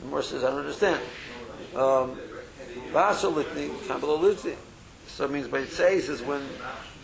the 0.00 0.06
more 0.06 0.22
says, 0.22 0.44
I 0.44 0.50
don't 0.50 0.60
understand. 0.60 1.00
Um. 1.74 2.18
So 2.92 3.38
it 5.24 5.30
means 5.30 5.48
by 5.48 5.60
it 5.60 5.70
says 5.70 6.08
is 6.08 6.22
when 6.22 6.42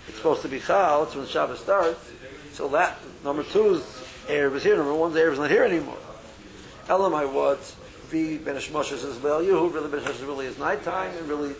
it's 0.06 0.16
supposed 0.16 0.42
to 0.42 0.48
be 0.48 0.60
Chal, 0.60 1.04
it's 1.04 1.14
when 1.14 1.26
Shabbat 1.26 1.56
starts. 1.56 2.10
So 2.52 2.68
that, 2.68 2.98
number 3.24 3.42
two's 3.42 3.82
Erev 4.26 4.56
is 4.56 4.62
here, 4.62 4.76
number 4.76 4.94
one's 4.94 5.16
Erev 5.16 5.32
is 5.32 5.38
not 5.38 5.50
here 5.50 5.64
anymore. 5.64 5.96
Elamai 6.86 7.32
what? 7.32 7.74
V 8.12 8.36
Ben 8.36 8.56
Hashmoshes 8.56 9.06
is 9.06 9.18
well, 9.20 9.42
you 9.42 9.68
really 9.68 9.90
Ben 9.90 10.00
Hashmoshes 10.00 10.26
really 10.26 10.44
is 10.44 10.58
nighttime, 10.58 11.16
and 11.16 11.26
really 11.26 11.54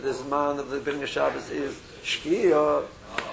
this 0.00 0.24
man 0.26 0.60
of 0.60 0.70
the 0.70 0.76
of 0.76 1.08
Shabbos 1.08 1.50
is 1.50 1.74
Shkia, 2.04 2.84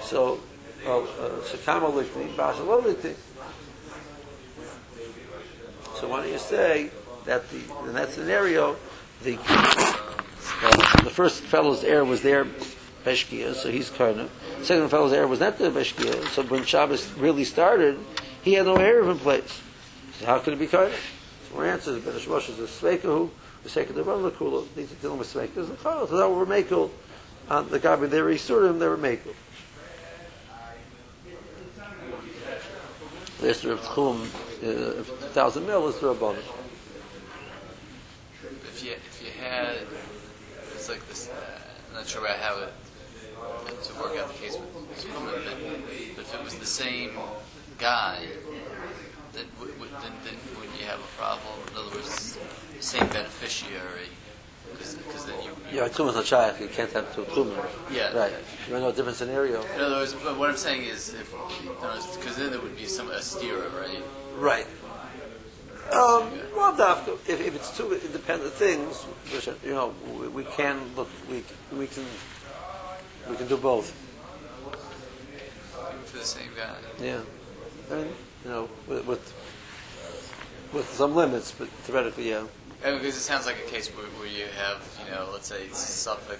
so 0.02 0.40
Shekama 0.84 1.92
Likni, 1.92 2.34
Bashalom 2.34 2.82
Likni. 2.82 3.14
So 6.00 6.08
why 6.08 6.22
don't 6.22 6.32
you 6.32 6.38
say 6.38 6.90
that 7.24 7.48
the 7.50 7.60
in 7.86 7.94
that 7.94 8.10
scenario 8.10 8.74
the 9.22 9.38
uh, 9.38 11.02
the 11.04 11.10
first 11.10 11.42
fellow's 11.44 11.84
heir 11.84 12.04
was 12.04 12.22
there 12.22 12.46
Beshkia, 13.04 13.54
so 13.54 13.70
he's 13.70 13.90
Karna. 13.90 14.28
Second 14.62 14.88
fellow's 14.88 15.12
heir 15.12 15.28
was 15.28 15.38
not 15.38 15.56
the 15.56 15.70
Beshkia, 15.70 16.26
so 16.30 16.42
when 16.42 16.64
Shabbos 16.64 17.12
really 17.12 17.44
started, 17.44 17.96
he 18.42 18.54
had 18.54 18.66
no 18.66 18.74
heir 18.74 19.08
in 19.08 19.20
place. 19.20 19.62
So 20.18 20.26
how 20.26 20.40
could 20.40 20.54
it 20.54 20.58
be? 20.58 20.66
So 20.66 20.90
our 21.56 21.66
answer 21.66 21.92
is 21.92 22.04
Ben 22.04 22.14
Hashmosh 22.14 22.50
is 22.50 22.58
a 22.58 22.62
Sveikahu, 22.62 23.30
the 23.62 23.68
Seika 23.68 23.94
the 23.94 24.04
Ram 24.04 24.30
Lakula, 24.30 24.66
these 24.74 24.92
are 24.92 24.96
dealing 24.96 25.18
with 25.18 25.32
Sveikas, 25.32 25.68
the 25.68 25.76
Chal, 25.82 26.06
so 26.06 26.16
that 26.16 26.28
were 26.28 26.46
Mekel, 26.46 26.90
on 27.48 27.68
the 27.70 27.78
Gabi, 27.78 28.08
they 28.08 28.20
were 28.20 28.30
Yisurim, 28.30 28.78
they 28.78 28.88
were 28.88 28.96
Mekel. 28.96 29.34
The 33.40 33.50
Esther 33.50 33.72
of 33.72 33.80
Tchum, 33.80 34.22
uh, 34.64 35.00
of 35.00 35.08
1,000 35.08 35.66
mil 35.66 35.88
is 35.88 35.98
the 35.98 36.14
Rabbanah. 36.14 36.38
If 38.42 38.84
you 38.84 38.92
if 38.92 39.22
you 39.24 39.42
had 39.42 39.78
it's 40.74 40.88
like 40.88 41.06
this, 41.08 41.28
uh, 41.28 41.60
I'm 41.88 41.94
not 41.96 42.06
sure 42.06 42.24
about 42.24 42.38
how 42.38 42.58
it 42.62 42.72
to 43.82 43.94
work 43.94 44.16
out 44.18 44.28
the 44.28 44.38
case 44.38 44.56
with 44.56 45.00
Zuma, 45.00 45.20
but, 45.20 45.44
but 46.16 46.24
if 46.24 46.34
it 46.34 46.44
was 46.44 46.54
the 46.54 46.66
same 46.66 47.12
guy, 47.78 48.26
then 49.32 49.44
would, 49.60 49.78
would, 49.78 49.90
then, 50.02 50.12
then 50.24 50.34
would 50.58 50.65
have 50.86 51.00
a 51.00 51.10
problem? 51.18 51.54
In 51.70 51.76
other 51.76 51.96
words, 51.96 52.38
the 52.76 52.82
same 52.82 53.06
beneficiary, 53.08 54.08
because 54.72 55.26
then 55.26 55.42
you. 55.42 55.50
Yeah, 55.72 55.88
Tchum 55.88 56.08
is 56.08 56.14
not 56.14 56.26
Shaykh, 56.26 56.60
you 56.60 56.68
can't 56.68 56.92
have 56.92 57.14
two 57.14 57.22
Tchum. 57.24 57.52
Yeah. 57.92 58.16
Right. 58.16 58.32
You're 58.68 58.78
in 58.78 58.84
a 58.84 58.92
different 58.92 59.16
scenario. 59.16 59.62
In 59.74 59.80
other 59.80 59.96
words, 59.96 60.14
but 60.14 60.38
what 60.38 60.50
I'm 60.50 60.56
saying 60.56 60.82
is, 60.82 61.14
if 61.14 61.32
because 61.32 62.36
then 62.36 62.50
there 62.50 62.60
would 62.60 62.76
be 62.76 62.86
some 62.86 63.10
a 63.10 63.18
stira, 63.18 63.72
right? 63.74 64.02
Right. 64.38 64.66
Um, 65.92 66.32
well, 66.56 66.74
if, 67.28 67.40
if 67.40 67.54
it's 67.54 67.76
two 67.76 67.92
independent 67.92 68.52
things, 68.54 69.04
which, 69.32 69.46
you 69.64 69.70
know, 69.70 69.94
we, 70.18 70.28
we 70.28 70.44
can 70.44 70.80
look, 70.96 71.08
we, 71.30 71.44
we 71.78 71.86
can, 71.86 72.04
we 73.30 73.36
can 73.36 73.46
do 73.46 73.56
both. 73.56 73.94
Even 75.88 76.02
for 76.04 76.18
the 76.18 76.24
same 76.24 76.50
guy. 76.56 76.74
Yeah. 77.00 77.20
I 77.92 77.94
mean, 77.94 78.08
you 78.44 78.50
know, 78.50 78.68
with, 78.88 79.06
with, 79.06 79.32
with 80.76 80.92
some 80.92 81.14
limits, 81.14 81.52
but 81.56 81.68
theoretically, 81.68 82.30
yeah. 82.30 82.44
I 82.84 82.90
mean, 82.90 82.98
because 83.00 83.16
it 83.16 83.20
sounds 83.20 83.46
like 83.46 83.56
a 83.66 83.70
case 83.70 83.88
where, 83.88 84.06
where 84.06 84.28
you 84.28 84.44
have, 84.58 84.86
you 85.04 85.10
know, 85.10 85.28
let's 85.32 85.48
say 85.48 85.66
safek 85.72 86.38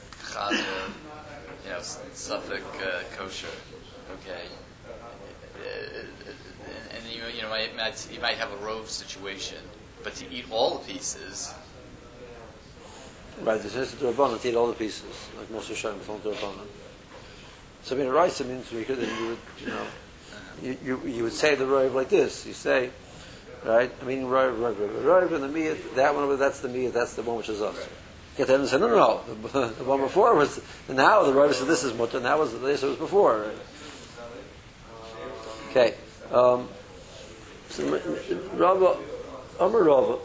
you 1.64 1.70
know, 1.70 1.78
safek 1.78 2.62
uh, 2.82 3.02
kosher, 3.16 3.48
okay, 4.20 4.44
uh, 5.58 5.98
and, 5.98 7.04
and 7.04 7.12
you, 7.12 7.22
you 7.34 7.42
know, 7.42 7.48
might, 7.48 7.76
might, 7.76 8.08
you 8.12 8.20
might 8.20 8.36
have 8.36 8.52
a 8.52 8.56
rove 8.56 8.88
situation, 8.88 9.58
but 10.04 10.14
to 10.14 10.30
eat 10.30 10.44
all 10.50 10.78
the 10.78 10.92
pieces, 10.92 11.54
Right, 13.42 13.60
this 13.60 13.76
is 13.76 13.94
the 13.96 14.06
Rabbanan 14.12 14.40
to 14.40 14.48
eat 14.48 14.54
all 14.54 14.68
the 14.68 14.72
pieces, 14.72 15.04
like 15.36 15.48
Moshe 15.48 15.74
Shem 15.76 15.94
on 16.08 16.20
the 16.22 16.30
Rabbanan. 16.30 16.66
So, 17.82 17.94
I 17.94 17.98
mean, 17.98 18.08
a 18.08 18.10
rice 18.10 18.42
means 18.42 18.72
we 18.72 18.82
could, 18.84 18.98
then 18.98 19.14
you 19.20 19.28
would, 19.28 19.38
you 19.60 19.66
know, 19.66 19.86
you, 20.62 20.78
you, 20.82 21.00
you 21.06 21.22
would 21.22 21.34
say 21.34 21.54
the 21.54 21.66
Rav 21.66 21.94
like 21.94 22.08
this. 22.08 22.46
You 22.46 22.54
say, 22.54 22.90
right, 23.74 23.92
I 24.00 24.04
mean, 24.04 24.26
Rav, 24.26 24.58
Rav, 24.58 25.04
Rav, 25.04 25.32
and 25.32 25.42
the 25.42 25.48
Miyat, 25.48 25.94
that 25.94 26.14
one, 26.14 26.24
over 26.24 26.36
that's 26.36 26.60
the 26.60 26.68
Miyat, 26.68 26.92
that's 26.92 27.14
the 27.14 27.22
one 27.22 27.36
which 27.36 27.48
is 27.48 27.60
us. 27.60 27.88
Get 28.36 28.48
them 28.48 28.60
and 28.60 28.68
say, 28.68 28.78
no, 28.78 28.88
no, 28.88 28.96
no, 28.96 29.48
the, 29.48 29.66
the 29.78 29.84
one 29.84 30.00
before 30.00 30.34
was, 30.34 30.60
now 30.88 31.22
the 31.22 31.32
Rav 31.32 31.54
said 31.54 31.66
this 31.66 31.84
is 31.84 31.94
mutter, 31.94 32.18
and 32.18 32.26
that 32.26 32.38
was, 32.38 32.58
this 32.60 32.82
was 32.82 32.96
before. 32.96 33.50
Okay. 35.70 35.94
Um, 36.30 36.68
so, 37.68 38.00
Rav, 38.54 38.98
Amar 39.58 39.82
Rav, 39.82 40.20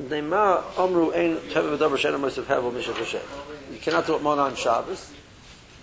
Nema 0.00 0.62
Amru 0.78 1.12
Ein 1.12 1.36
Teva 1.48 1.76
V'Davar 1.76 1.96
Shena 1.96 2.20
Mosef 2.20 2.44
Hevel 2.44 2.72
Mishach 2.72 2.96
Hashem. 2.96 3.22
You 3.72 3.78
cannot 3.78 4.06
do 4.06 4.16
it 4.16 4.24
on 4.24 4.54
Shabbos, 4.54 5.12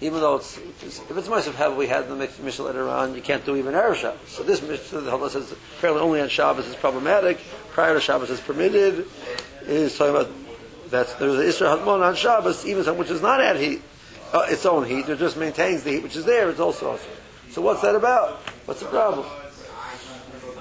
even 0.01 0.19
though 0.19 0.35
it's, 0.35 0.57
it's 0.81 0.99
if 0.99 1.17
it's 1.17 1.29
Mosef 1.29 1.55
Hevel, 1.55 1.77
we 1.77 1.87
had 1.87 2.07
the 2.09 2.15
Mishnah 2.15 2.65
later 2.65 2.89
on. 2.89 3.15
You 3.15 3.21
can't 3.21 3.45
do 3.45 3.55
even 3.55 3.73
Erev 3.73 3.95
Shabbos. 3.95 4.19
So 4.27 4.43
this 4.43 4.61
Mishnah, 4.61 5.01
the 5.01 5.11
Halacha 5.11 5.31
says 5.31 5.55
apparently 5.77 6.03
only 6.03 6.21
on 6.21 6.29
Shabbos 6.29 6.67
is 6.67 6.75
problematic. 6.75 7.39
Prior 7.71 7.93
to 7.93 8.01
Shabbos 8.01 8.29
is 8.29 8.41
permitted. 8.41 9.05
Is 9.65 9.97
talking 9.97 10.15
about 10.15 10.29
that 10.89 11.17
there's 11.19 11.59
an 11.59 11.67
Isra 11.67 11.77
Hadmon 11.77 12.01
on 12.01 12.15
Shabbos, 12.15 12.65
even 12.65 12.83
something 12.83 12.99
which 12.99 13.09
is 13.09 13.21
not 13.21 13.39
at 13.39 13.55
heat, 13.55 13.81
uh, 14.33 14.45
its 14.49 14.65
own 14.65 14.85
heat. 14.85 15.07
It 15.07 15.19
just 15.19 15.37
maintains 15.37 15.83
the 15.83 15.91
heat 15.91 16.03
which 16.03 16.15
is 16.15 16.25
there. 16.25 16.49
It's 16.49 16.59
also 16.59 16.91
awesome. 16.91 17.11
So 17.49 17.61
what's 17.61 17.81
that 17.81 17.95
about? 17.95 18.37
What's 18.65 18.81
the 18.81 18.87
problem? 18.87 19.25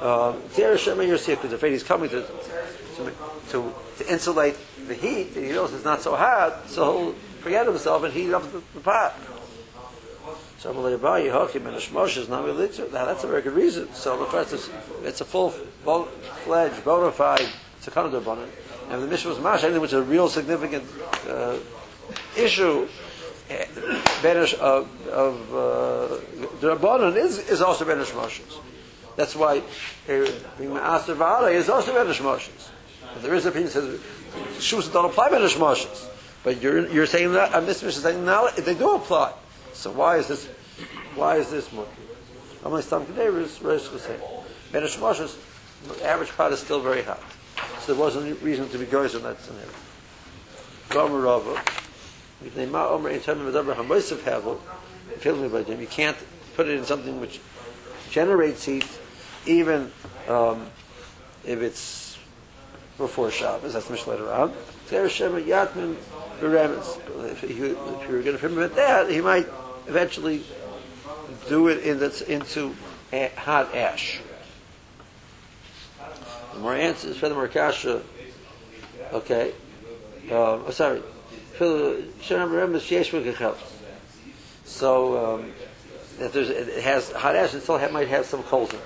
Um, 0.01 0.43
because 0.53 0.87
if 0.89 1.61
he's 1.61 1.83
coming 1.83 2.11
to, 2.11 2.23
to, 2.23 3.13
to, 3.51 3.75
to 3.99 4.13
insulate 4.13 4.57
the 4.89 4.95
heat, 4.95 5.29
he 5.29 5.49
knows 5.53 5.73
it's 5.73 5.85
not 5.85 6.03
so 6.03 6.17
hot, 6.17 6.69
so 6.69 7.15
forget 7.43 7.67
himself 7.67 8.05
and 8.05 8.13
heat 8.13 8.33
up 8.33 8.43
the, 8.51 8.63
the 8.75 8.81
pot. 8.81 9.15
So 10.59 10.73
to 10.73 10.79
Yehokim 10.79 11.67
and 11.67 11.77
Shmosh 11.77 12.17
is 12.17 12.29
not 12.29 12.45
really 12.45 12.69
Now 12.93 13.05
that's 13.05 13.25
a 13.25 13.27
very 13.27 13.43
good 13.43 13.55
reason. 13.55 13.93
So 13.95 14.17
the 14.17 14.27
first 14.27 14.53
is 14.53 14.71
it's 15.03 15.21
a 15.21 15.25
full 15.25 15.51
fledged, 15.51 16.85
bona 16.85 17.11
fide 17.11 17.49
Sakana 17.81 18.13
Durbanan. 18.13 18.49
And 18.91 19.03
the 19.03 19.07
Mishnah 19.07 19.31
was 19.31 19.41
Mash, 19.41 19.65
anything 19.65 19.81
which 19.81 19.93
is 19.93 19.99
a 19.99 20.03
real 20.03 20.29
significant 20.29 20.85
uh, 21.29 21.57
issue, 22.37 22.87
eh, 23.51 23.65
Banish 24.23 24.55
of, 24.55 25.09
of 25.09 25.55
uh, 25.55 26.09
the 26.61 26.77
Rabbanan 26.77 27.17
is, 27.17 27.39
is 27.51 27.61
also 27.63 27.85
Banish 27.85 28.11
Moshes. 28.11 28.61
That's 29.17 29.35
why 29.35 29.59
uh, 29.59 29.63
being 30.59 30.71
Ma'aser 30.71 31.17
V'ala 31.17 31.53
is 31.53 31.69
also 31.69 31.93
Banish 31.93 32.21
Moshes. 32.21 32.69
There 33.21 33.35
is 33.35 33.47
a 33.47 33.49
opinion 33.49 33.73
that 33.73 34.01
says 34.53 34.63
shoes 34.63 34.89
don't 34.89 35.07
apply 35.07 35.31
Banish 35.31 35.57
Moshes. 35.57 36.09
But 36.45 36.61
you're, 36.61 36.89
you're 36.89 37.07
saying 37.07 37.33
that, 37.35 37.55
and 37.55 37.67
this 37.67 37.83
Mishnah 37.83 37.99
is 37.99 38.03
saying 38.03 38.25
now 38.25 38.49
they 38.49 38.75
do 38.75 38.97
apply. 38.97 39.33
So 39.73 39.91
why 39.93 40.17
is 40.17 40.29
this, 40.29 40.47
why 41.15 41.37
is 41.37 41.51
this 41.51 41.69
Mukhi? 41.69 41.87
Amalei 42.65 42.83
Stam 42.83 43.07
Kedeiris, 43.07 43.63
Rosh 43.63 43.89
Chasei. 43.89 44.21
Banish 44.73 44.97
Moshes, 44.97 45.37
the 45.87 46.05
average 46.07 46.31
pot 46.31 46.53
is 46.53 46.61
still 46.61 46.81
very 46.81 47.03
hot. 47.03 47.21
So 47.81 47.93
there 47.93 48.01
wasn't 48.01 48.41
reason 48.43 48.69
to 48.71 48.79
be 48.79 48.87
goys 48.87 49.15
in 49.15 49.23
that 49.23 49.41
scenario. 49.41 49.69
Gomer 50.89 51.21
Rava, 51.21 51.63
mipnei 52.43 52.71
ma 52.71 52.89
omer 52.89 53.11
ein 53.11 53.21
tamim 53.21 53.51
v'daber 53.51 53.75
hamoisef 53.75 54.19
hevel, 54.19 54.59
filmi 55.19 55.49
b'adim. 55.49 55.81
You 55.81 55.87
can't 55.87 56.17
put 56.55 56.69
it 56.69 56.79
in 56.79 56.85
something 56.85 57.21
which 57.21 57.41
generates 58.11 58.65
heat, 58.65 58.87
even 59.47 59.93
um, 60.29 60.67
if 61.45 61.61
it's 61.61 62.19
before 62.99 63.31
Shabbos. 63.31 63.75
That's 63.75 63.91
Mishnah 63.91 64.13
later 64.13 64.33
on. 64.33 64.55
Zer 64.89 65.09
shema 65.09 65.41
yatmin 65.41 65.97
b'remes. 66.43 67.31
If 67.31 67.43
you 67.43 67.79
if 68.01 68.09
you 68.09 68.17
were 68.17 68.23
going 68.23 68.37
to 68.37 68.39
permit 68.39 68.75
that, 68.75 69.11
he 69.11 69.21
might 69.21 69.49
eventually 69.87 70.43
do 71.49 71.69
it 71.69 71.85
in 71.85 71.99
that's 71.99 72.21
into 72.21 72.75
a, 73.13 73.29
hot 73.37 73.75
ash. 73.75 74.21
The 76.55 76.59
more 76.61 76.75
answers 76.75 77.17
for 77.17 77.29
the 77.29 77.35
more 77.35 77.49
kasha. 77.49 78.03
Okay. 79.13 79.53
Um, 80.27 80.65
oh, 80.67 80.71
sorry. 80.71 81.03
So 84.65 85.35
um, 85.35 85.53
that 86.19 86.33
there's 86.33 86.51
it 86.51 86.83
has 86.83 87.11
hot 87.13 87.37
ash 87.37 87.53
and 87.53 87.63
still 87.63 87.79
have, 87.79 87.93
might 87.93 88.09
have 88.09 88.27
some 88.27 88.43
coals 88.45 88.71
in 88.73 88.79
it. 88.79 88.83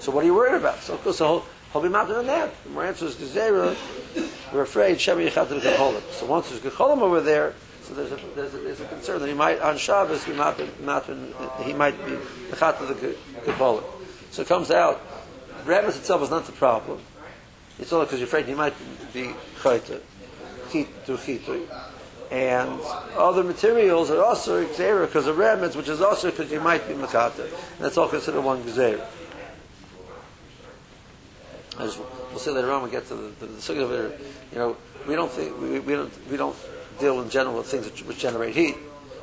So 0.00 0.12
what 0.12 0.24
are 0.24 0.26
you 0.26 0.34
worried 0.34 0.56
about? 0.56 0.80
So 0.82 0.96
course 0.96 1.18
he'll, 1.18 1.44
he'll 1.72 1.82
be 1.82 1.88
mounted 1.88 2.16
on 2.16 2.26
that. 2.26 2.50
The 2.64 2.70
more 2.70 2.84
answer 2.84 3.06
is 3.06 3.16
gezerah. 3.16 3.76
We're 4.52 4.62
afraid 4.62 5.00
Shema 5.00 5.20
Yechat 5.22 6.12
So 6.12 6.26
once 6.26 6.50
there's 6.50 6.60
gecholim 6.60 7.02
over 7.02 7.20
there, 7.20 7.54
so 7.84 7.94
there's 7.94 8.12
a, 8.12 8.16
there's 8.34 8.54
a, 8.54 8.58
there's 8.58 8.80
a 8.80 8.86
concern 8.86 9.20
that 9.20 9.28
he 9.28 9.34
might 9.34 9.60
on 9.60 9.76
Shabbos 9.76 10.24
he 10.24 10.32
might 10.32 10.56
be, 10.56 10.68
not 10.82 11.06
been, 11.06 11.32
he 11.62 11.72
might 11.72 11.96
be 12.04 12.12
the 12.12 13.16
gecholim. 13.44 13.84
So 14.30 14.42
it 14.42 14.48
comes 14.48 14.70
out. 14.70 15.00
Rabbis 15.64 15.96
itself 15.96 16.22
is 16.22 16.30
not 16.30 16.46
the 16.46 16.52
problem. 16.52 17.00
It's 17.78 17.92
only 17.92 18.06
because 18.06 18.18
you're 18.18 18.26
afraid 18.26 18.46
he 18.46 18.54
might 18.54 18.74
be 19.12 19.34
chayta, 19.60 20.00
to 20.70 21.16
chitui. 21.16 21.66
And 22.30 22.80
other 23.16 23.42
materials 23.42 24.10
are 24.10 24.22
also 24.22 24.64
gzeira 24.64 25.06
because 25.06 25.26
of 25.26 25.36
remnants, 25.36 25.74
which 25.74 25.88
is 25.88 26.00
also 26.00 26.30
because 26.30 26.52
you 26.52 26.60
might 26.60 26.86
be 26.86 26.94
mekata. 26.94 27.44
And 27.44 27.80
that's 27.80 27.98
all 27.98 28.08
considered 28.08 28.42
one 28.42 28.62
gzeira. 28.62 29.04
We'll 32.30 32.38
see 32.38 32.50
later 32.50 32.70
on, 32.70 32.82
we 32.82 32.90
get 32.90 33.06
to 33.08 33.14
the, 33.14 33.46
the, 33.46 33.46
the 33.46 33.82
of 33.82 33.92
it. 33.92 34.20
You 34.52 34.58
know, 34.58 34.76
we 35.06 35.14
don't 35.14 35.30
think 35.30 35.60
we, 35.60 35.80
we 35.80 35.94
don't 35.94 36.30
we 36.30 36.36
don't 36.36 36.56
deal 36.98 37.20
in 37.20 37.30
general 37.30 37.56
with 37.56 37.66
things 37.66 37.86
which, 37.86 38.04
which 38.04 38.18
generate 38.18 38.54
heat, 38.54 38.76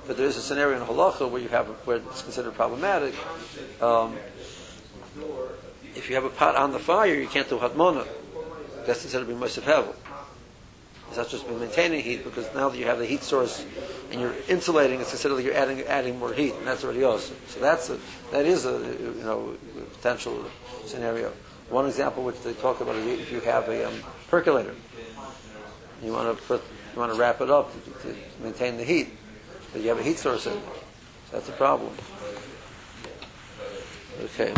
but 0.05 0.17
there 0.17 0.25
is 0.25 0.37
a 0.37 0.41
scenario 0.41 0.79
in 0.79 0.85
halacha 0.85 1.29
where 1.29 1.41
you 1.41 1.49
have 1.49 1.67
where 1.85 1.97
it's 1.97 2.21
considered 2.21 2.53
problematic. 2.55 3.13
Um, 3.81 4.17
if 5.95 6.09
you 6.09 6.15
have 6.15 6.25
a 6.25 6.29
pot 6.29 6.55
on 6.55 6.71
the 6.71 6.79
fire, 6.79 7.15
you 7.15 7.27
can't 7.27 7.49
do 7.49 7.57
hatmona. 7.57 8.07
That's 8.85 9.01
considered 9.01 9.27
to 9.27 9.33
be 9.33 9.39
Mosif 9.39 9.63
Hevel. 9.63 9.95
It's 11.07 11.17
not 11.17 11.29
just 11.29 11.49
maintaining 11.49 12.03
heat 12.03 12.23
because 12.23 12.53
now 12.53 12.69
that 12.69 12.77
you 12.77 12.85
have 12.85 12.99
the 12.99 13.05
heat 13.05 13.23
source 13.23 13.65
and 14.11 14.19
you're 14.19 14.35
insulating, 14.49 14.99
it's 14.99 15.09
considered 15.09 15.35
like 15.35 15.45
you're 15.45 15.53
adding 15.53 15.81
adding 15.83 16.19
more 16.19 16.33
heat, 16.33 16.53
and 16.53 16.67
that's 16.67 16.83
already 16.83 17.03
also. 17.03 17.33
So 17.47 17.59
that's 17.59 17.89
a 17.89 17.97
that 18.31 18.45
is 18.45 18.65
a 18.65 18.77
you 18.99 19.23
know 19.23 19.55
potential 19.93 20.45
scenario. 20.85 21.31
One 21.69 21.85
example 21.85 22.23
which 22.23 22.41
they 22.43 22.53
talk 22.53 22.79
about 22.79 22.95
is 22.95 23.19
if 23.19 23.31
you 23.31 23.41
have 23.41 23.67
a 23.67 23.87
um, 23.87 23.93
percolator, 24.29 24.75
you 26.01 26.11
want 26.13 26.37
to 26.47 26.53
you 26.53 26.99
want 26.99 27.11
to 27.13 27.19
wrap 27.19 27.41
it 27.41 27.49
up 27.49 27.71
to, 27.73 28.07
to 28.07 28.15
maintain 28.41 28.77
the 28.77 28.83
heat, 28.83 29.09
but 29.73 29.81
you 29.81 29.89
have 29.89 29.99
a 29.99 30.03
heat 30.03 30.17
source 30.17 30.47
in 30.47 30.53
it. 30.53 30.63
So 31.29 31.37
that's 31.37 31.49
a 31.49 31.53
problem. 31.53 31.91
Okay. 34.23 34.53